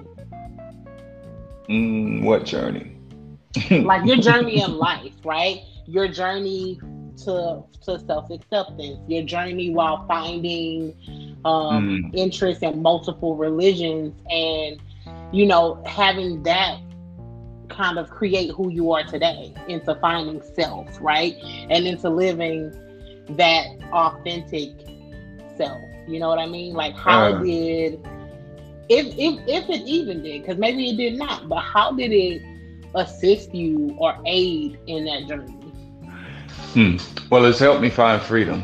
Mm, 1.70 2.24
what 2.24 2.46
journey? 2.46 2.98
like 3.72 4.06
your 4.06 4.18
journey 4.18 4.62
in 4.62 4.78
life, 4.78 5.14
right? 5.24 5.62
Your 5.86 6.08
journey 6.08 6.80
to 7.24 7.64
to 7.84 8.00
self 8.00 8.30
acceptance, 8.30 9.00
your 9.08 9.24
journey 9.24 9.72
while 9.72 10.06
finding 10.08 10.94
um, 11.46 12.12
mm. 12.12 12.16
interest 12.16 12.64
in 12.64 12.82
multiple 12.82 13.36
religions, 13.36 14.14
and 14.30 14.80
you 15.34 15.46
know 15.46 15.82
having 15.86 16.44
that 16.44 16.80
kind 17.70 17.98
of 17.98 18.10
create 18.10 18.52
who 18.52 18.72
you 18.72 18.92
are 18.92 19.04
today 19.04 19.54
into 19.68 19.94
finding 19.96 20.42
self, 20.56 20.88
right? 21.02 21.36
And 21.70 21.86
into 21.86 22.10
living 22.10 22.72
that 23.30 23.66
authentic 23.92 24.72
self. 25.58 25.82
You 26.08 26.20
know 26.20 26.30
what 26.30 26.40
I 26.40 26.46
mean? 26.46 26.74
Like 26.74 26.96
how 26.96 27.34
uh, 27.34 27.40
did 27.44 28.00
if 28.90 29.08
if 29.18 29.40
if 29.48 29.70
it 29.70 29.82
even 29.86 30.24
did, 30.24 30.42
because 30.42 30.58
maybe 30.58 30.90
it 30.90 30.98
did 30.98 31.18
not, 31.18 31.50
but 31.50 31.60
how 31.60 31.92
did 31.92 32.12
it 32.12 32.42
assist 32.96 33.54
you 33.54 33.96
or 34.00 34.18
aid 34.26 34.80
in 34.88 35.06
that 35.06 35.28
journey? 35.28 35.54
Hmm. 36.74 36.98
Well, 37.30 37.46
it's 37.46 37.60
helped 37.60 37.82
me 37.82 37.90
find 37.90 38.22
freedom. 38.22 38.64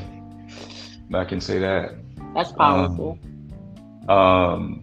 I 1.14 1.26
can 1.26 1.42
say 1.42 1.60
that. 1.60 1.96
That's 2.34 2.52
powerful. 2.52 3.20
Um, 4.08 4.18
um, 4.18 4.82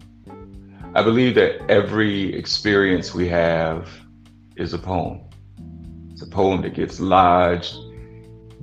I 0.95 1.01
believe 1.03 1.35
that 1.35 1.69
every 1.69 2.33
experience 2.35 3.13
we 3.13 3.27
have 3.29 3.89
is 4.55 4.73
a 4.73 4.77
poem. 4.77 5.21
It's 6.11 6.21
a 6.21 6.27
poem 6.27 6.61
that 6.61 6.73
gets 6.73 6.99
lodged 6.99 7.75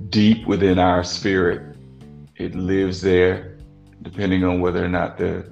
deep 0.09 0.47
within 0.47 0.79
our 0.79 1.03
spirit. 1.03 1.75
It 2.37 2.55
lives 2.55 3.01
there, 3.01 3.58
depending 4.01 4.43
on 4.43 4.61
whether 4.61 4.83
or 4.83 4.89
not 4.89 5.17
the 5.17 5.45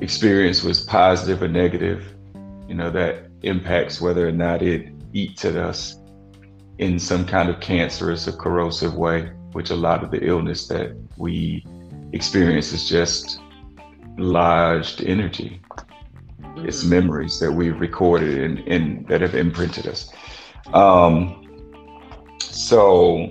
experience 0.00 0.62
was 0.62 0.80
positive 0.80 1.42
or 1.42 1.48
negative. 1.48 2.14
You 2.68 2.74
know, 2.74 2.90
that 2.90 3.30
impacts 3.42 4.00
whether 4.00 4.26
or 4.26 4.32
not 4.32 4.62
it 4.62 4.92
eats 5.12 5.44
at 5.44 5.56
us 5.56 5.98
in 6.78 6.98
some 6.98 7.26
kind 7.26 7.48
of 7.48 7.60
cancerous 7.60 8.26
or 8.26 8.32
corrosive 8.32 8.94
way, 8.94 9.30
which 9.52 9.70
a 9.70 9.76
lot 9.76 10.02
of 10.02 10.10
the 10.10 10.24
illness 10.24 10.66
that 10.68 10.96
we 11.16 11.64
experience 12.12 12.72
is 12.72 12.88
just 12.88 13.40
lodged 14.18 15.02
energy. 15.02 15.60
It's 16.56 16.80
mm-hmm. 16.80 16.90
memories 16.90 17.38
that 17.40 17.52
we've 17.52 17.78
recorded 17.78 18.38
and, 18.38 18.58
and 18.68 19.06
that 19.08 19.20
have 19.20 19.34
imprinted 19.34 19.86
us. 19.86 20.12
Um, 20.72 21.36
so 22.40 23.30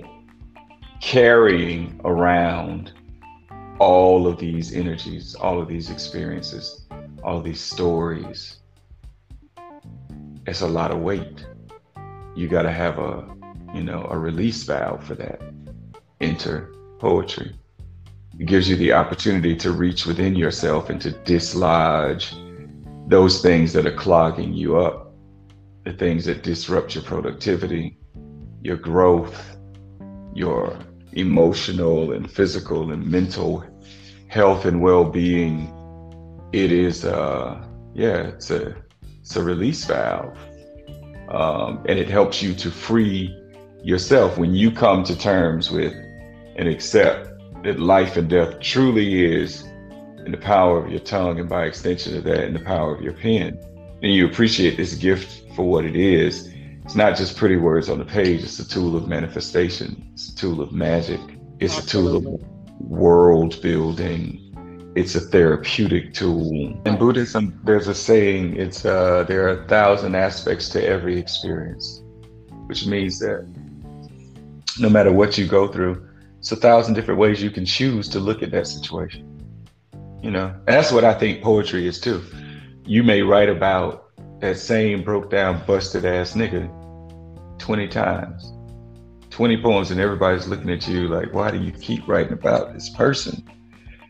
carrying 1.00 2.00
around 2.04 2.92
all 3.80 4.26
of 4.26 4.38
these 4.38 4.74
energies, 4.74 5.34
all 5.34 5.60
of 5.60 5.66
these 5.66 5.90
experiences, 5.90 6.84
all 7.24 7.38
of 7.38 7.44
these 7.44 7.60
stories, 7.60 8.58
it's 10.46 10.60
a 10.60 10.68
lot 10.68 10.90
of 10.90 10.98
weight. 10.98 11.46
You 12.36 12.46
got 12.46 12.62
to 12.62 12.72
have 12.72 12.98
a, 12.98 13.26
you 13.74 13.82
know, 13.82 14.06
a 14.10 14.18
release 14.18 14.62
valve 14.64 15.02
for 15.02 15.14
that. 15.14 15.40
Enter 16.20 16.74
poetry. 16.98 17.56
It 18.38 18.44
gives 18.44 18.68
you 18.68 18.76
the 18.76 18.92
opportunity 18.92 19.56
to 19.56 19.72
reach 19.72 20.04
within 20.04 20.36
yourself 20.36 20.90
and 20.90 21.00
to 21.00 21.12
dislodge 21.12 22.34
those 23.06 23.40
things 23.40 23.72
that 23.72 23.86
are 23.86 23.96
clogging 23.96 24.52
you 24.52 24.76
up, 24.76 25.14
the 25.84 25.94
things 25.94 26.26
that 26.26 26.42
disrupt 26.42 26.94
your 26.94 27.04
productivity, 27.04 27.96
your 28.62 28.76
growth, 28.76 29.56
your 30.34 30.78
emotional 31.12 32.12
and 32.12 32.30
physical 32.30 32.92
and 32.92 33.04
mental 33.04 33.64
health 34.30 34.64
and 34.64 34.80
well-being. 34.80 35.68
It 36.52 36.70
is, 36.70 37.04
uh, 37.04 37.62
yeah, 37.94 38.28
it's 38.28 38.50
a 38.50 38.76
it's 39.20 39.36
a 39.36 39.42
release 39.42 39.84
valve. 39.84 40.38
Um, 41.28 41.84
and 41.88 41.98
it 41.98 42.08
helps 42.08 42.42
you 42.42 42.54
to 42.54 42.70
free 42.70 43.36
yourself 43.82 44.38
when 44.38 44.54
you 44.54 44.70
come 44.70 45.04
to 45.04 45.16
terms 45.16 45.70
with 45.70 45.92
and 46.56 46.68
accept 46.68 47.28
that 47.64 47.78
life 47.78 48.16
and 48.16 48.28
death 48.28 48.58
truly 48.60 49.24
is 49.24 49.62
in 50.24 50.32
the 50.32 50.38
power 50.38 50.84
of 50.84 50.90
your 50.90 51.00
tongue, 51.00 51.38
and 51.40 51.48
by 51.48 51.64
extension 51.64 52.16
of 52.16 52.24
that, 52.24 52.44
in 52.44 52.52
the 52.52 52.60
power 52.60 52.94
of 52.94 53.02
your 53.02 53.12
pen. 53.12 53.58
And 54.02 54.12
you 54.12 54.26
appreciate 54.26 54.76
this 54.76 54.94
gift 54.94 55.44
for 55.54 55.68
what 55.68 55.84
it 55.84 55.96
is. 55.96 56.52
It's 56.84 56.94
not 56.94 57.16
just 57.16 57.36
pretty 57.36 57.56
words 57.56 57.88
on 57.88 57.98
the 57.98 58.04
page, 58.04 58.42
it's 58.42 58.58
a 58.58 58.68
tool 58.68 58.96
of 58.96 59.08
manifestation, 59.08 60.08
it's 60.12 60.28
a 60.30 60.36
tool 60.36 60.60
of 60.60 60.72
magic, 60.72 61.20
it's 61.58 61.78
Absolutely. 61.78 62.18
a 62.18 62.22
tool 62.22 62.34
of 62.34 62.59
world 62.80 63.60
building 63.62 64.50
it's 64.96 65.14
a 65.14 65.20
therapeutic 65.20 66.12
tool. 66.14 66.80
In 66.84 66.96
Buddhism, 66.98 67.60
there's 67.64 67.86
a 67.86 67.94
saying, 67.94 68.56
it's 68.56 68.84
uh, 68.84 69.24
there 69.24 69.46
are 69.46 69.62
a 69.62 69.68
thousand 69.68 70.16
aspects 70.16 70.68
to 70.70 70.84
every 70.84 71.18
experience, 71.18 72.02
which 72.66 72.86
means 72.86 73.18
that 73.20 73.46
no 74.80 74.88
matter 74.88 75.12
what 75.12 75.38
you 75.38 75.46
go 75.46 75.68
through, 75.68 76.08
it's 76.38 76.50
a 76.50 76.56
thousand 76.56 76.94
different 76.94 77.20
ways 77.20 77.42
you 77.42 77.50
can 77.50 77.64
choose 77.64 78.08
to 78.08 78.18
look 78.18 78.42
at 78.42 78.50
that 78.50 78.66
situation. 78.66 79.26
You 80.22 80.32
know, 80.32 80.46
and 80.46 80.66
that's 80.66 80.92
what 80.92 81.04
I 81.04 81.14
think 81.14 81.42
poetry 81.42 81.86
is 81.86 82.00
too. 82.00 82.22
You 82.84 83.02
may 83.02 83.22
write 83.22 83.48
about 83.48 84.10
that 84.40 84.58
same 84.58 85.04
broke 85.04 85.30
down, 85.30 85.62
busted 85.66 86.04
ass 86.04 86.34
nigga 86.34 86.68
20 87.58 87.88
times, 87.88 88.52
20 89.40 89.62
poems, 89.62 89.90
and 89.90 89.98
everybody's 89.98 90.46
looking 90.46 90.68
at 90.68 90.86
you 90.86 91.08
like, 91.08 91.32
why 91.32 91.50
do 91.50 91.56
you 91.56 91.72
keep 91.72 92.06
writing 92.06 92.34
about 92.34 92.74
this 92.74 92.90
person? 92.90 93.42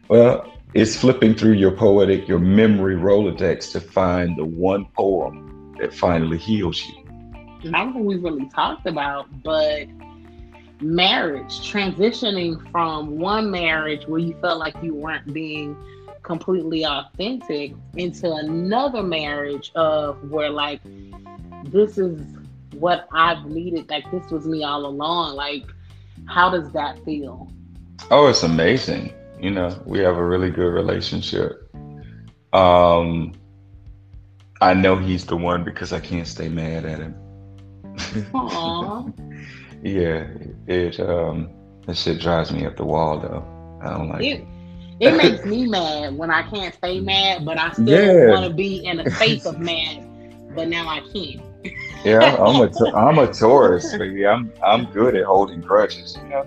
Well, 0.08 0.52
it's 0.74 0.96
flipping 0.96 1.36
through 1.36 1.52
your 1.52 1.70
poetic, 1.70 2.26
your 2.26 2.40
memory 2.40 2.96
Rolodex 2.96 3.70
to 3.70 3.80
find 3.80 4.36
the 4.36 4.44
one 4.44 4.86
poem 4.86 5.76
that 5.78 5.94
finally 5.94 6.36
heals 6.36 6.84
you. 6.84 7.04
Not 7.62 7.94
what 7.94 8.02
we 8.02 8.16
really 8.16 8.48
talked 8.48 8.88
about, 8.88 9.28
but 9.44 9.86
marriage, 10.80 11.60
transitioning 11.60 12.68
from 12.72 13.16
one 13.16 13.52
marriage 13.52 14.08
where 14.08 14.18
you 14.18 14.36
felt 14.40 14.58
like 14.58 14.74
you 14.82 14.96
weren't 14.96 15.32
being 15.32 15.76
completely 16.24 16.84
authentic 16.84 17.74
into 17.94 18.32
another 18.32 19.04
marriage 19.04 19.70
of 19.76 20.28
where 20.28 20.50
like 20.50 20.80
this 21.66 21.98
is 21.98 22.20
what 22.80 23.06
I've 23.12 23.44
needed, 23.46 23.88
like 23.90 24.10
this 24.10 24.30
was 24.30 24.46
me 24.46 24.64
all 24.64 24.86
along. 24.86 25.36
Like, 25.36 25.64
how 26.26 26.50
does 26.50 26.72
that 26.72 27.04
feel? 27.04 27.52
Oh, 28.10 28.26
it's 28.26 28.42
amazing 28.42 29.12
you 29.40 29.50
know, 29.50 29.80
we 29.86 30.00
have 30.00 30.16
a 30.16 30.24
really 30.24 30.50
good 30.50 30.72
relationship. 30.72 31.68
Um, 32.52 33.32
I 34.60 34.74
know 34.74 34.96
he's 34.96 35.24
the 35.24 35.36
one 35.36 35.64
because 35.64 35.92
I 35.92 36.00
can't 36.00 36.26
stay 36.26 36.48
mad 36.48 36.84
at 36.84 36.98
him. 36.98 37.14
Aww. 38.32 39.12
yeah, 39.82 40.26
it 40.66 41.00
um, 41.00 41.50
that 41.86 41.96
shit 41.96 42.20
drives 42.20 42.52
me 42.52 42.66
up 42.66 42.76
the 42.76 42.84
wall 42.84 43.18
though. 43.18 43.78
I 43.82 43.90
don't 43.96 44.10
like 44.10 44.22
it. 44.22 44.44
It 45.00 45.16
makes 45.16 45.44
me 45.46 45.66
mad 45.66 46.16
when 46.16 46.30
I 46.30 46.42
can't 46.50 46.74
stay 46.74 47.00
mad, 47.00 47.46
but 47.46 47.58
I 47.58 47.72
still 47.72 47.88
yeah. 47.88 48.30
want 48.30 48.46
to 48.46 48.54
be 48.54 48.84
in 48.84 49.00
a 49.00 49.10
space 49.10 49.46
of 49.46 49.58
mad. 49.58 50.06
But 50.54 50.68
now 50.68 50.88
I 50.88 51.00
can't. 51.12 51.42
Yeah, 52.04 52.36
I'm 52.36 52.60
a 52.60 52.94
I'm 52.94 53.18
a 53.18 53.32
Taurus, 53.32 53.96
baby. 53.96 54.26
I'm 54.26 54.52
I'm 54.64 54.86
good 54.92 55.16
at 55.16 55.24
holding 55.24 55.60
grudges, 55.60 56.16
you 56.22 56.28
know. 56.28 56.46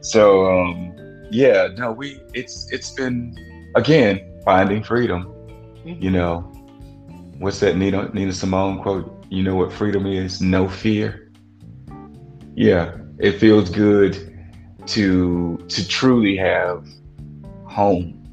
So 0.00 0.46
um, 0.46 0.96
yeah, 1.30 1.68
no, 1.76 1.92
we 1.92 2.20
it's 2.34 2.70
it's 2.72 2.90
been 2.90 3.36
again 3.74 4.40
finding 4.44 4.82
freedom. 4.82 5.24
Mm-hmm. 5.84 6.02
You 6.02 6.10
know, 6.10 6.40
what's 7.38 7.60
that 7.60 7.76
Nina 7.76 8.10
Nina 8.12 8.32
Simone 8.32 8.82
quote? 8.82 9.12
You 9.28 9.42
know 9.42 9.54
what 9.54 9.72
freedom 9.72 10.06
is? 10.06 10.40
No 10.40 10.68
fear. 10.68 11.32
Yeah, 12.54 12.96
it 13.18 13.32
feels 13.32 13.70
good 13.70 14.32
to 14.86 15.58
to 15.68 15.88
truly 15.88 16.36
have 16.36 16.86
home, 17.64 18.24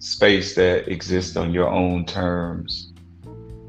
space 0.00 0.54
that 0.54 0.88
exists 0.88 1.36
on 1.36 1.52
your 1.52 1.68
own 1.68 2.04
terms, 2.04 2.92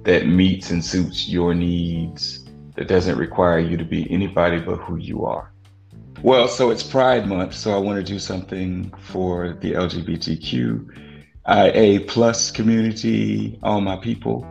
that 0.07 0.25
meets 0.25 0.71
and 0.71 0.83
suits 0.83 1.27
your 1.27 1.53
needs, 1.53 2.45
that 2.75 2.87
doesn't 2.87 3.17
require 3.17 3.59
you 3.59 3.75
to 3.75 3.83
be 3.83 4.09
anybody 4.09 4.57
but 4.57 4.77
who 4.77 4.95
you 4.95 5.25
are. 5.25 5.51
Well, 6.23 6.47
so 6.47 6.69
it's 6.69 6.81
Pride 6.81 7.27
Month, 7.27 7.53
so 7.53 7.73
I 7.73 7.77
want 7.77 7.97
to 7.97 8.03
do 8.03 8.17
something 8.17 8.89
for 9.01 9.57
the 9.59 9.73
LGBTQIA 9.73 12.07
plus 12.07 12.51
community, 12.51 13.59
all 13.63 13.81
my 13.81 13.97
people, 13.97 14.45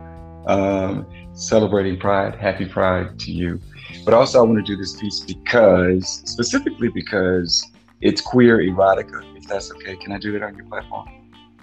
um, 0.45 1.07
celebrating 1.33 1.99
Pride. 1.99 2.35
Happy 2.35 2.65
Pride 2.65 3.17
to 3.17 3.31
you. 3.31 3.59
But 4.05 4.13
also, 4.13 4.37
I 4.37 4.43
want 4.43 4.63
to 4.63 4.63
do 4.63 4.77
this 4.77 5.01
piece 5.01 5.21
because, 5.21 6.21
specifically 6.25 6.89
because 6.89 7.65
it's 8.01 8.21
queer 8.21 8.59
erotica. 8.59 9.35
If 9.35 9.47
that's 9.47 9.71
okay, 9.71 9.95
can 9.95 10.11
I 10.11 10.19
do 10.19 10.31
that 10.33 10.43
on 10.43 10.55
your 10.55 10.65
platform? 10.65 11.09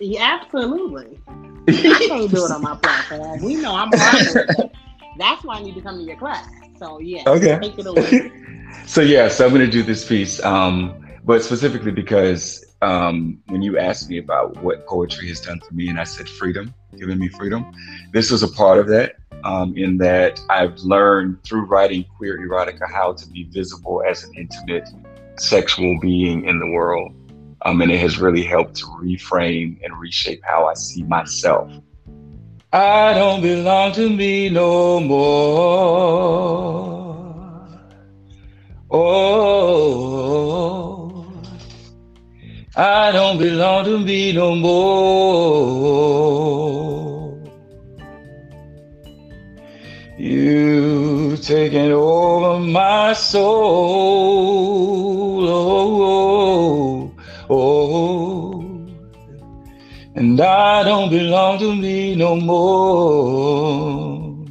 Yeah, 0.01 0.39
absolutely. 0.41 1.21
I 1.69 2.07
can't 2.09 2.31
do 2.31 2.45
it 2.45 2.51
on 2.51 2.63
my 2.63 2.77
platform. 2.77 3.43
We 3.43 3.57
know 3.57 3.75
I'm 3.75 3.93
a 3.93 4.71
That's 5.19 5.45
why 5.45 5.57
I 5.57 5.63
need 5.63 5.75
to 5.77 5.81
come 5.81 5.99
to 5.99 6.05
your 6.05 6.17
class. 6.17 6.49
So 6.79 6.99
yeah, 6.99 7.23
okay. 7.27 7.59
take 7.61 7.79
it 7.79 7.87
away. 7.87 8.33
so 8.87 9.01
yeah, 9.01 9.29
so 9.29 9.47
I'm 9.47 9.55
going 9.55 9.65
to 9.65 9.71
do 9.71 9.83
this 9.83 10.07
piece, 10.07 10.43
um, 10.45 11.07
but 11.25 11.45
specifically 11.45 11.93
because 11.93 12.65
um, 12.83 13.41
when 13.47 13.63
you 13.63 13.79
asked 13.79 14.11
me 14.11 14.19
about 14.19 14.61
what 14.63 14.87
poetry 14.87 15.29
has 15.29 15.41
done 15.41 15.61
for 15.61 15.73
me, 15.73 15.89
and 15.89 16.01
I 16.01 16.05
said 16.05 16.29
freedom, 16.29 16.75
giving 16.99 17.19
me 17.19 17.29
freedom, 17.29 17.73
this 18.13 18.31
was 18.31 18.43
a 18.43 18.49
part 18.49 18.79
of 18.79 18.89
that. 18.89 19.15
Um, 19.45 19.77
in 19.77 19.99
that 19.99 20.41
I've 20.49 20.79
learned 20.79 21.45
through 21.45 21.67
writing 21.67 22.07
queer 22.17 22.39
erotica 22.39 22.91
how 22.91 23.13
to 23.13 23.29
be 23.29 23.45
visible 23.45 24.03
as 24.09 24.25
an 24.25 24.33
intimate 24.37 24.89
sexual 25.37 25.99
being 26.01 26.47
in 26.47 26.59
the 26.59 26.69
world. 26.69 27.15
Um, 27.65 27.81
and 27.81 27.91
it 27.91 27.99
has 27.99 28.19
really 28.19 28.45
helped 28.45 28.77
to 28.77 28.85
reframe 28.87 29.83
and 29.83 29.99
reshape 29.99 30.43
how 30.45 30.67
I 30.67 30.75
see 30.75 31.03
myself. 31.03 31.73
I 32.75 33.15
don't 33.15 33.41
belong 33.41 33.93
to 33.95 34.11
me 34.11 34.51
no 34.51 35.01
more. 35.01 36.45
Oh, 38.91 40.45
I 42.77 43.13
don't 43.13 43.39
belong 43.39 43.85
to 43.87 43.99
me 43.99 44.33
no 44.33 44.55
more. 44.57 46.05
You've 50.19 51.41
taken 51.43 51.93
over 51.93 52.59
my 52.61 53.13
soul. 53.15 53.45
Oh, 55.49 56.44
and 60.17 60.41
I 60.41 60.85
don't 60.85 61.11
belong 61.11 61.59
to 61.59 61.75
me 61.75 62.15
no 62.15 62.37
more. 62.37 64.47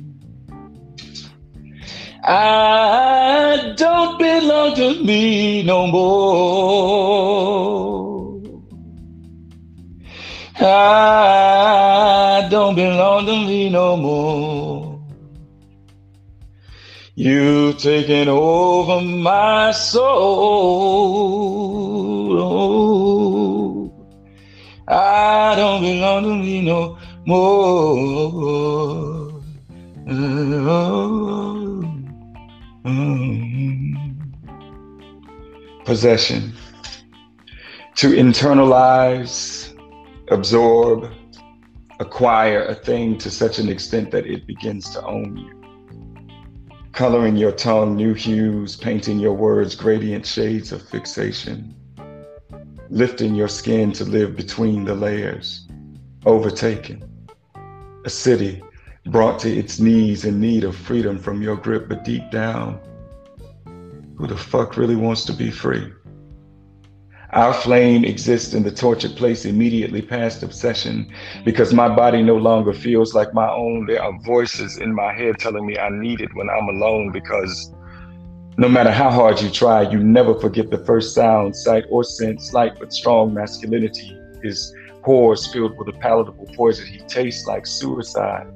I 2.26 3.74
don't 3.78 4.20
belong 4.20 4.76
to 4.76 5.02
me 5.04 5.64
no 5.64 5.88
more. 5.88 7.24
I 10.56 12.48
don't 12.50 12.76
belong 12.76 13.26
to 13.26 13.34
me 13.34 13.70
no 13.70 13.98
more. 13.98 15.02
You've 17.16 17.78
taken 17.78 18.28
over 18.28 19.02
my 19.02 19.72
soul. 19.72 21.34
I 24.94 25.56
don't 25.56 25.82
belong 25.82 26.24
to 26.24 26.36
me 26.36 26.62
no 26.62 27.00
more. 27.26 27.42
Oh. 30.56 31.04
Mm. 32.86 34.18
Possession. 35.84 36.54
To 37.96 38.10
internalize, 38.10 39.74
absorb, 40.30 41.12
acquire 42.00 42.66
a 42.66 42.76
thing 42.76 43.18
to 43.18 43.32
such 43.32 43.58
an 43.58 43.70
extent 43.70 44.12
that 44.12 44.28
it 44.28 44.46
begins 44.46 44.92
to 44.92 45.04
own 45.06 45.38
you. 45.38 45.60
Coloring 46.92 47.36
your 47.36 47.52
tongue 47.52 47.96
new 47.96 48.14
hues, 48.14 48.76
painting 48.76 49.20
your 49.20 49.34
words 49.34 49.76
gradient 49.76 50.28
shades 50.28 50.72
of 50.72 50.88
fixation. 50.88 51.74
Lifting 52.94 53.34
your 53.34 53.48
skin 53.48 53.92
to 53.94 54.06
live 54.06 54.36
between 54.36 54.86
the 54.86 54.94
layers. 54.94 55.68
Overtaken. 56.28 57.04
A 58.06 58.10
city 58.10 58.62
brought 59.08 59.40
to 59.40 59.50
its 59.50 59.80
knees 59.80 60.26
in 60.26 60.40
need 60.40 60.64
of 60.64 60.76
freedom 60.76 61.18
from 61.18 61.42
your 61.42 61.56
grip, 61.56 61.90
but 61.90 62.04
deep 62.04 62.30
down, 62.30 62.80
who 64.16 64.28
the 64.28 64.38
fuck 64.38 64.78
really 64.78 64.96
wants 64.96 65.26
to 65.26 65.34
be 65.34 65.50
free? 65.50 65.92
Our 67.32 67.52
flame 67.52 68.06
exists 68.06 68.54
in 68.54 68.62
the 68.62 68.70
tortured 68.70 69.16
place 69.16 69.44
immediately 69.44 70.04
past 70.04 70.44
obsession 70.44 71.12
because 71.44 71.74
my 71.74 71.90
body 71.90 72.22
no 72.22 72.36
longer 72.36 72.74
feels 72.74 73.16
like 73.16 73.34
my 73.34 73.50
own. 73.50 73.88
There 73.88 74.04
are 74.04 74.16
voices 74.20 74.78
in 74.78 74.94
my 74.94 75.12
head 75.12 75.40
telling 75.40 75.66
me 75.66 75.80
I 75.80 75.90
need 75.90 76.22
it 76.22 76.30
when 76.36 76.48
I'm 76.48 76.70
alone 76.70 77.12
because 77.12 77.73
no 78.58 78.70
matter 78.70 78.92
how 78.92 79.10
hard 79.10 79.42
you 79.42 79.50
try, 79.50 79.82
you 79.82 80.04
never 80.04 80.34
forget 80.40 80.70
the 80.70 80.78
first 80.86 81.16
sound, 81.16 81.56
sight, 81.56 81.86
or 81.90 82.04
scent. 82.04 82.42
Slight 82.42 82.80
but 82.80 82.94
strong 82.94 83.34
masculinity 83.34 84.18
is 84.44 84.74
pores 85.02 85.48
filled 85.48 85.78
with 85.78 85.88
a 85.88 85.98
palatable 86.00 86.50
poison. 86.56 86.86
He 86.86 87.00
tastes 87.08 87.48
like 87.48 87.66
suicide 87.66 88.48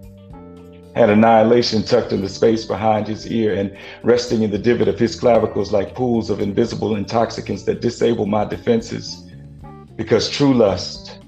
had 0.97 1.09
annihilation 1.09 1.83
tucked 1.83 2.11
in 2.11 2.21
the 2.21 2.29
space 2.29 2.65
behind 2.65 3.07
his 3.07 3.31
ear 3.31 3.53
and 3.53 3.77
resting 4.03 4.41
in 4.41 4.49
the 4.49 4.57
divot 4.57 4.87
of 4.87 4.97
his 4.97 5.15
clavicles 5.15 5.71
like 5.71 5.93
pools 5.93 6.29
of 6.29 6.41
invisible 6.41 6.95
intoxicants 6.95 7.63
that 7.63 7.81
disable 7.81 8.25
my 8.25 8.43
defenses. 8.43 9.23
Because 9.95 10.29
true 10.29 10.53
lust 10.53 11.19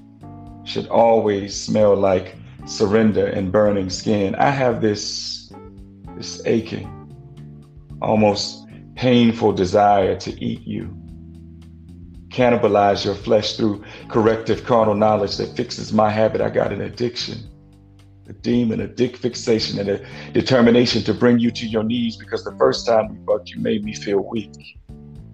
should 0.64 0.88
always 0.88 1.56
smell 1.56 1.94
like 1.94 2.36
surrender 2.66 3.26
and 3.26 3.50
burning 3.52 3.88
skin. 3.90 4.34
I 4.34 4.50
have 4.50 4.80
this, 4.80 5.52
this 6.16 6.42
aching, 6.46 6.88
almost 8.02 8.59
painful 9.00 9.50
desire 9.50 10.14
to 10.14 10.30
eat 10.44 10.60
you 10.66 10.94
cannibalize 12.28 13.04
your 13.04 13.14
flesh 13.14 13.56
through 13.56 13.82
corrective 14.08 14.62
carnal 14.64 14.94
knowledge 14.94 15.36
that 15.36 15.56
fixes 15.56 15.92
my 15.92 16.08
habit. 16.08 16.40
I 16.40 16.48
got 16.48 16.72
an 16.72 16.82
addiction 16.82 17.38
a 18.28 18.32
demon, 18.32 18.80
a 18.80 18.86
dick 18.86 19.16
fixation, 19.16 19.80
and 19.80 19.88
a 19.88 20.30
determination 20.32 21.02
to 21.02 21.12
bring 21.12 21.40
you 21.40 21.50
to 21.50 21.66
your 21.66 21.82
knees 21.82 22.16
because 22.16 22.44
the 22.44 22.54
first 22.56 22.86
time 22.86 23.08
we 23.08 23.18
fucked, 23.26 23.50
you 23.50 23.60
made 23.60 23.82
me 23.84 23.92
feel 23.92 24.20
weak. 24.20 24.76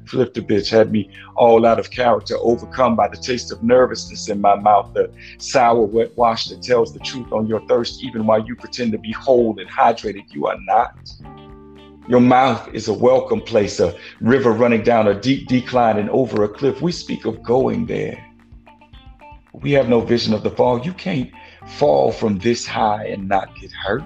Flipped 0.07 0.39
a 0.39 0.43
bitch, 0.43 0.71
had 0.71 0.91
me 0.91 1.11
all 1.35 1.67
out 1.67 1.79
of 1.79 1.91
character, 1.91 2.37
overcome 2.39 2.97
by 2.97 3.09
the 3.09 3.17
taste 3.19 3.53
of 3.53 3.63
nervousness 3.63 4.31
in 4.31 4.41
my 4.41 4.55
mouth, 4.55 4.95
the 4.95 5.13
sour 5.39 5.83
wet 5.83 6.17
wash 6.17 6.47
that 6.47 6.63
tells 6.63 6.95
the 6.95 7.01
truth 7.01 7.31
on 7.33 7.47
your 7.47 7.61
thirst, 7.67 8.03
even 8.03 8.25
while 8.25 8.43
you 8.43 8.57
pretend 8.57 8.93
to 8.93 8.99
be 8.99 9.13
whole 9.13 9.55
and 9.59 9.69
hydrated. 9.69 10.23
You 10.33 10.47
are 10.47 10.57
not. 10.61 10.97
Your 12.09 12.21
mouth 12.21 12.73
is 12.73 12.87
a 12.87 12.93
welcome 12.93 13.41
place, 13.41 13.81
a 13.81 13.97
river 14.21 14.53
running 14.53 14.85
down 14.85 15.09
a 15.09 15.21
deep 15.21 15.49
decline 15.49 15.99
and 15.99 16.09
over 16.11 16.45
a 16.45 16.49
cliff. 16.49 16.81
We 16.81 16.93
speak 16.93 17.25
of 17.25 17.43
going 17.43 17.87
there. 17.87 18.25
We 19.53 19.73
have 19.73 19.89
no 19.89 20.01
vision 20.01 20.33
of 20.33 20.45
the 20.45 20.51
fall. 20.51 20.79
You 20.85 20.93
can't 20.93 21.33
fall 21.67 22.13
from 22.13 22.39
this 22.39 22.65
high 22.65 23.07
and 23.07 23.29
not 23.29 23.59
get 23.61 23.73
hurt. 23.73 24.05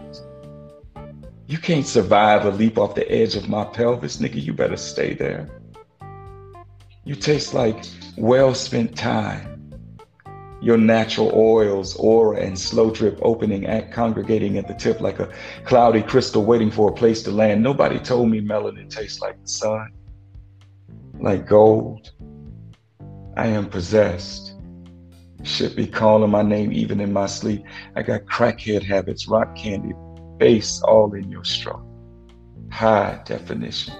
You 1.46 1.58
can't 1.58 1.86
survive 1.86 2.46
a 2.46 2.50
leap 2.50 2.78
off 2.78 2.94
the 2.94 3.10
edge 3.10 3.36
of 3.36 3.48
my 3.50 3.64
pelvis, 3.64 4.16
nigga. 4.16 4.42
You 4.42 4.54
better 4.54 4.78
stay 4.78 5.12
there. 5.12 5.48
You 7.04 7.16
taste 7.16 7.52
like 7.52 7.84
well 8.16 8.54
spent 8.54 8.96
time. 8.96 9.49
Your 10.60 10.76
natural 10.76 11.32
oils, 11.34 11.96
aura, 11.96 12.40
and 12.40 12.58
slow 12.58 12.90
drip 12.90 13.18
opening 13.22 13.66
act 13.66 13.92
congregating 13.92 14.58
at 14.58 14.68
the 14.68 14.74
tip 14.74 15.00
like 15.00 15.18
a 15.18 15.32
cloudy 15.64 16.02
crystal 16.02 16.44
waiting 16.44 16.70
for 16.70 16.90
a 16.90 16.92
place 16.92 17.22
to 17.22 17.30
land. 17.30 17.62
Nobody 17.62 17.98
told 17.98 18.30
me 18.30 18.40
melanin 18.40 18.90
tastes 18.90 19.20
like 19.20 19.40
the 19.40 19.48
sun, 19.48 19.90
like 21.18 21.46
gold. 21.46 22.12
I 23.36 23.46
am 23.46 23.70
possessed 23.70 24.50
should 25.42 25.74
be 25.74 25.86
calling 25.86 26.30
my 26.30 26.42
name 26.42 26.72
even 26.72 27.00
in 27.00 27.12
my 27.12 27.26
sleep. 27.26 27.64
I 27.96 28.02
got 28.02 28.24
crackhead 28.26 28.82
habits, 28.82 29.26
rock 29.28 29.56
candy, 29.56 29.94
bass 30.38 30.82
all 30.82 31.14
in 31.14 31.30
your 31.30 31.44
straw. 31.44 31.80
High 32.70 33.20
definition. 33.24 33.94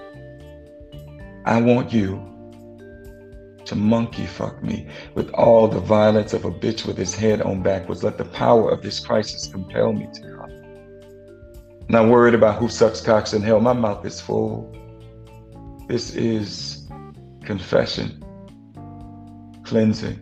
I 1.45 1.61
want 1.61 1.93
you 1.93 2.23
to 3.65 3.75
monkey 3.75 4.27
fuck 4.27 4.63
me 4.63 4.89
with 5.15 5.31
all 5.31 5.69
the 5.69 5.81
violence 5.81 6.33
of 6.33 6.45
a 6.45 6.51
bitch 6.51 6.87
with 6.87 6.97
his 6.97 7.15
head 7.15 7.43
on 7.43 7.63
backwards. 7.63 8.03
Let 8.03 8.19
the 8.19 8.25
power 8.25 8.71
of 8.71 8.83
this 8.83 9.01
crisis 9.01 9.47
compel 9.47 9.93
me 9.93 10.09
to 10.15 10.21
come. 10.21 10.51
Not 11.89 12.09
worried 12.09 12.35
about 12.35 12.59
who 12.59 12.69
sucks 12.69 13.01
cocks 13.01 13.33
in 13.33 13.43
hell. 13.43 13.61
My 13.61 13.73
mouth 13.73 14.05
is 14.05 14.21
full. 14.21 14.77
This 15.89 16.15
is 16.15 16.89
confession, 17.43 18.25
cleansing, 19.65 20.21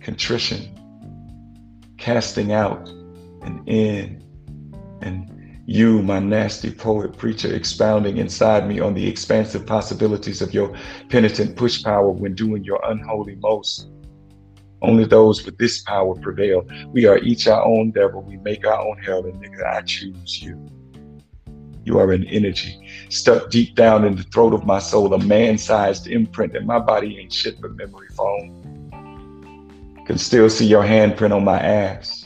contrition, 0.00 0.74
casting 1.96 2.52
out 2.52 2.88
and 3.42 3.68
in, 3.68 4.22
and 5.00 5.33
you, 5.66 6.02
my 6.02 6.18
nasty 6.18 6.70
poet 6.70 7.16
preacher, 7.16 7.54
expounding 7.54 8.18
inside 8.18 8.68
me 8.68 8.80
on 8.80 8.94
the 8.94 9.06
expansive 9.06 9.66
possibilities 9.66 10.42
of 10.42 10.52
your 10.52 10.76
penitent 11.08 11.56
push 11.56 11.82
power 11.82 12.10
when 12.10 12.34
doing 12.34 12.64
your 12.64 12.80
unholy 12.84 13.36
most. 13.36 13.88
Only 14.82 15.04
those 15.04 15.46
with 15.46 15.56
this 15.56 15.80
power 15.82 16.14
prevail. 16.14 16.66
We 16.88 17.06
are 17.06 17.18
each 17.18 17.48
our 17.48 17.64
own 17.64 17.92
devil. 17.92 18.20
We 18.22 18.36
make 18.38 18.66
our 18.66 18.78
own 18.78 18.98
hell, 18.98 19.24
and 19.24 19.42
nigga, 19.42 19.64
I 19.64 19.80
choose 19.80 20.42
you. 20.42 20.68
You 21.84 21.98
are 21.98 22.12
an 22.12 22.24
energy 22.24 22.80
stuck 23.10 23.50
deep 23.50 23.74
down 23.74 24.04
in 24.04 24.16
the 24.16 24.22
throat 24.24 24.54
of 24.54 24.64
my 24.64 24.78
soul, 24.78 25.12
a 25.14 25.18
man 25.18 25.58
sized 25.58 26.06
imprint, 26.06 26.56
and 26.56 26.66
my 26.66 26.78
body 26.78 27.18
ain't 27.18 27.32
shit 27.32 27.60
but 27.60 27.74
memory 27.76 28.08
foam. 28.14 28.60
Can 30.06 30.18
still 30.18 30.50
see 30.50 30.66
your 30.66 30.82
handprint 30.82 31.34
on 31.34 31.44
my 31.44 31.58
ass. 31.58 32.23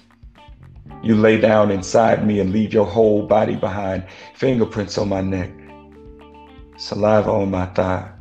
You 1.03 1.15
lay 1.15 1.41
down 1.41 1.71
inside 1.71 2.27
me 2.27 2.41
and 2.41 2.53
leave 2.53 2.73
your 2.73 2.87
whole 2.87 3.27
body 3.27 3.57
behind, 3.57 4.05
fingerprints 4.35 4.99
on 4.99 5.09
my 5.09 5.21
neck, 5.21 5.51
saliva 6.77 7.31
on 7.31 7.51
my 7.51 7.67
thigh 7.67 8.13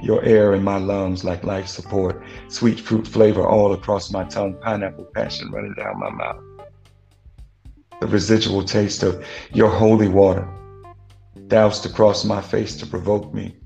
your 0.00 0.22
air 0.24 0.54
in 0.54 0.62
my 0.62 0.78
lungs 0.78 1.24
like 1.24 1.44
life 1.44 1.66
support, 1.66 2.22
sweet 2.48 2.78
fruit 2.78 3.06
flavor 3.06 3.46
all 3.46 3.72
across 3.72 4.12
my 4.12 4.24
tongue, 4.24 4.54
pineapple 4.60 5.06
passion 5.14 5.50
running 5.50 5.74
down 5.74 5.98
my 5.98 6.10
mouth. 6.10 6.42
The 8.00 8.06
residual 8.06 8.62
taste 8.62 9.02
of 9.02 9.24
your 9.52 9.70
holy 9.70 10.08
water, 10.08 10.46
doused 11.46 11.86
across 11.86 12.24
my 12.24 12.42
face 12.42 12.76
to 12.76 12.86
provoke 12.86 13.32
me, 13.32 13.56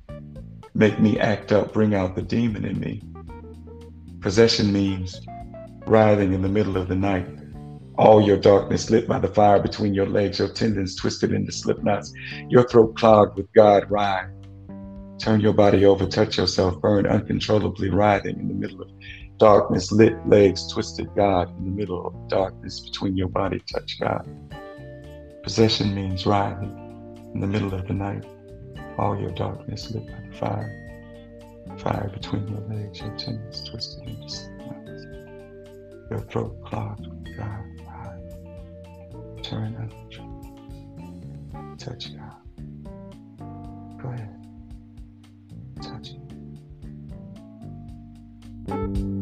make 0.74 1.00
me 1.00 1.18
act 1.18 1.50
up, 1.50 1.72
bring 1.72 1.94
out 1.94 2.14
the 2.14 2.22
demon 2.22 2.64
in 2.64 2.78
me. 2.78 3.02
Possession 4.20 4.72
means 4.72 5.20
writhing 5.86 6.32
in 6.32 6.42
the 6.42 6.48
middle 6.48 6.76
of 6.76 6.86
the 6.86 6.94
night, 6.94 7.26
all 8.00 8.22
your 8.22 8.38
darkness 8.38 8.88
lit 8.88 9.06
by 9.06 9.18
the 9.18 9.28
fire 9.28 9.60
between 9.60 9.92
your 9.92 10.08
legs, 10.08 10.38
your 10.38 10.48
tendons 10.48 10.96
twisted 10.96 11.32
into 11.32 11.52
slip 11.52 11.82
knots, 11.82 12.12
your 12.48 12.66
throat 12.66 12.96
clogged 12.96 13.36
with 13.36 13.52
God 13.52 13.90
writhe 13.90 14.30
Turn 15.18 15.40
your 15.40 15.52
body 15.52 15.84
over, 15.84 16.06
touch 16.06 16.38
yourself, 16.38 16.80
burn 16.80 17.06
uncontrollably, 17.06 17.90
writhing 17.90 18.40
in 18.40 18.48
the 18.48 18.54
middle 18.54 18.80
of 18.80 18.88
darkness, 19.36 19.92
lit 19.92 20.14
legs, 20.26 20.66
twisted 20.72 21.14
God 21.14 21.54
in 21.58 21.66
the 21.66 21.70
middle 21.70 22.06
of 22.06 22.28
darkness 22.28 22.80
between 22.80 23.18
your 23.18 23.28
body, 23.28 23.62
touch 23.70 24.00
God. 24.00 24.26
Possession 25.42 25.94
means 25.94 26.24
writhing 26.24 26.74
in 27.34 27.40
the 27.40 27.46
middle 27.46 27.74
of 27.74 27.86
the 27.86 27.92
night, 27.92 28.24
all 28.96 29.20
your 29.20 29.32
darkness 29.32 29.90
lit 29.90 30.06
by 30.06 30.22
the 30.30 30.36
fire. 30.38 31.76
Fire 31.76 32.10
between 32.14 32.48
your 32.48 32.60
legs, 32.60 33.00
your 33.00 33.14
tendons 33.18 33.68
twisted 33.68 34.08
into 34.08 34.28
slits, 34.30 35.04
your 36.10 36.20
throat 36.30 36.64
clogged 36.64 37.06
with 37.06 37.36
God. 37.36 37.69
China. 39.50 39.88
Touch 41.76 42.14
God. 42.14 42.36
Go 44.00 44.08
ahead. 44.10 44.46
Touch 45.82 46.10
Him. 48.68 49.19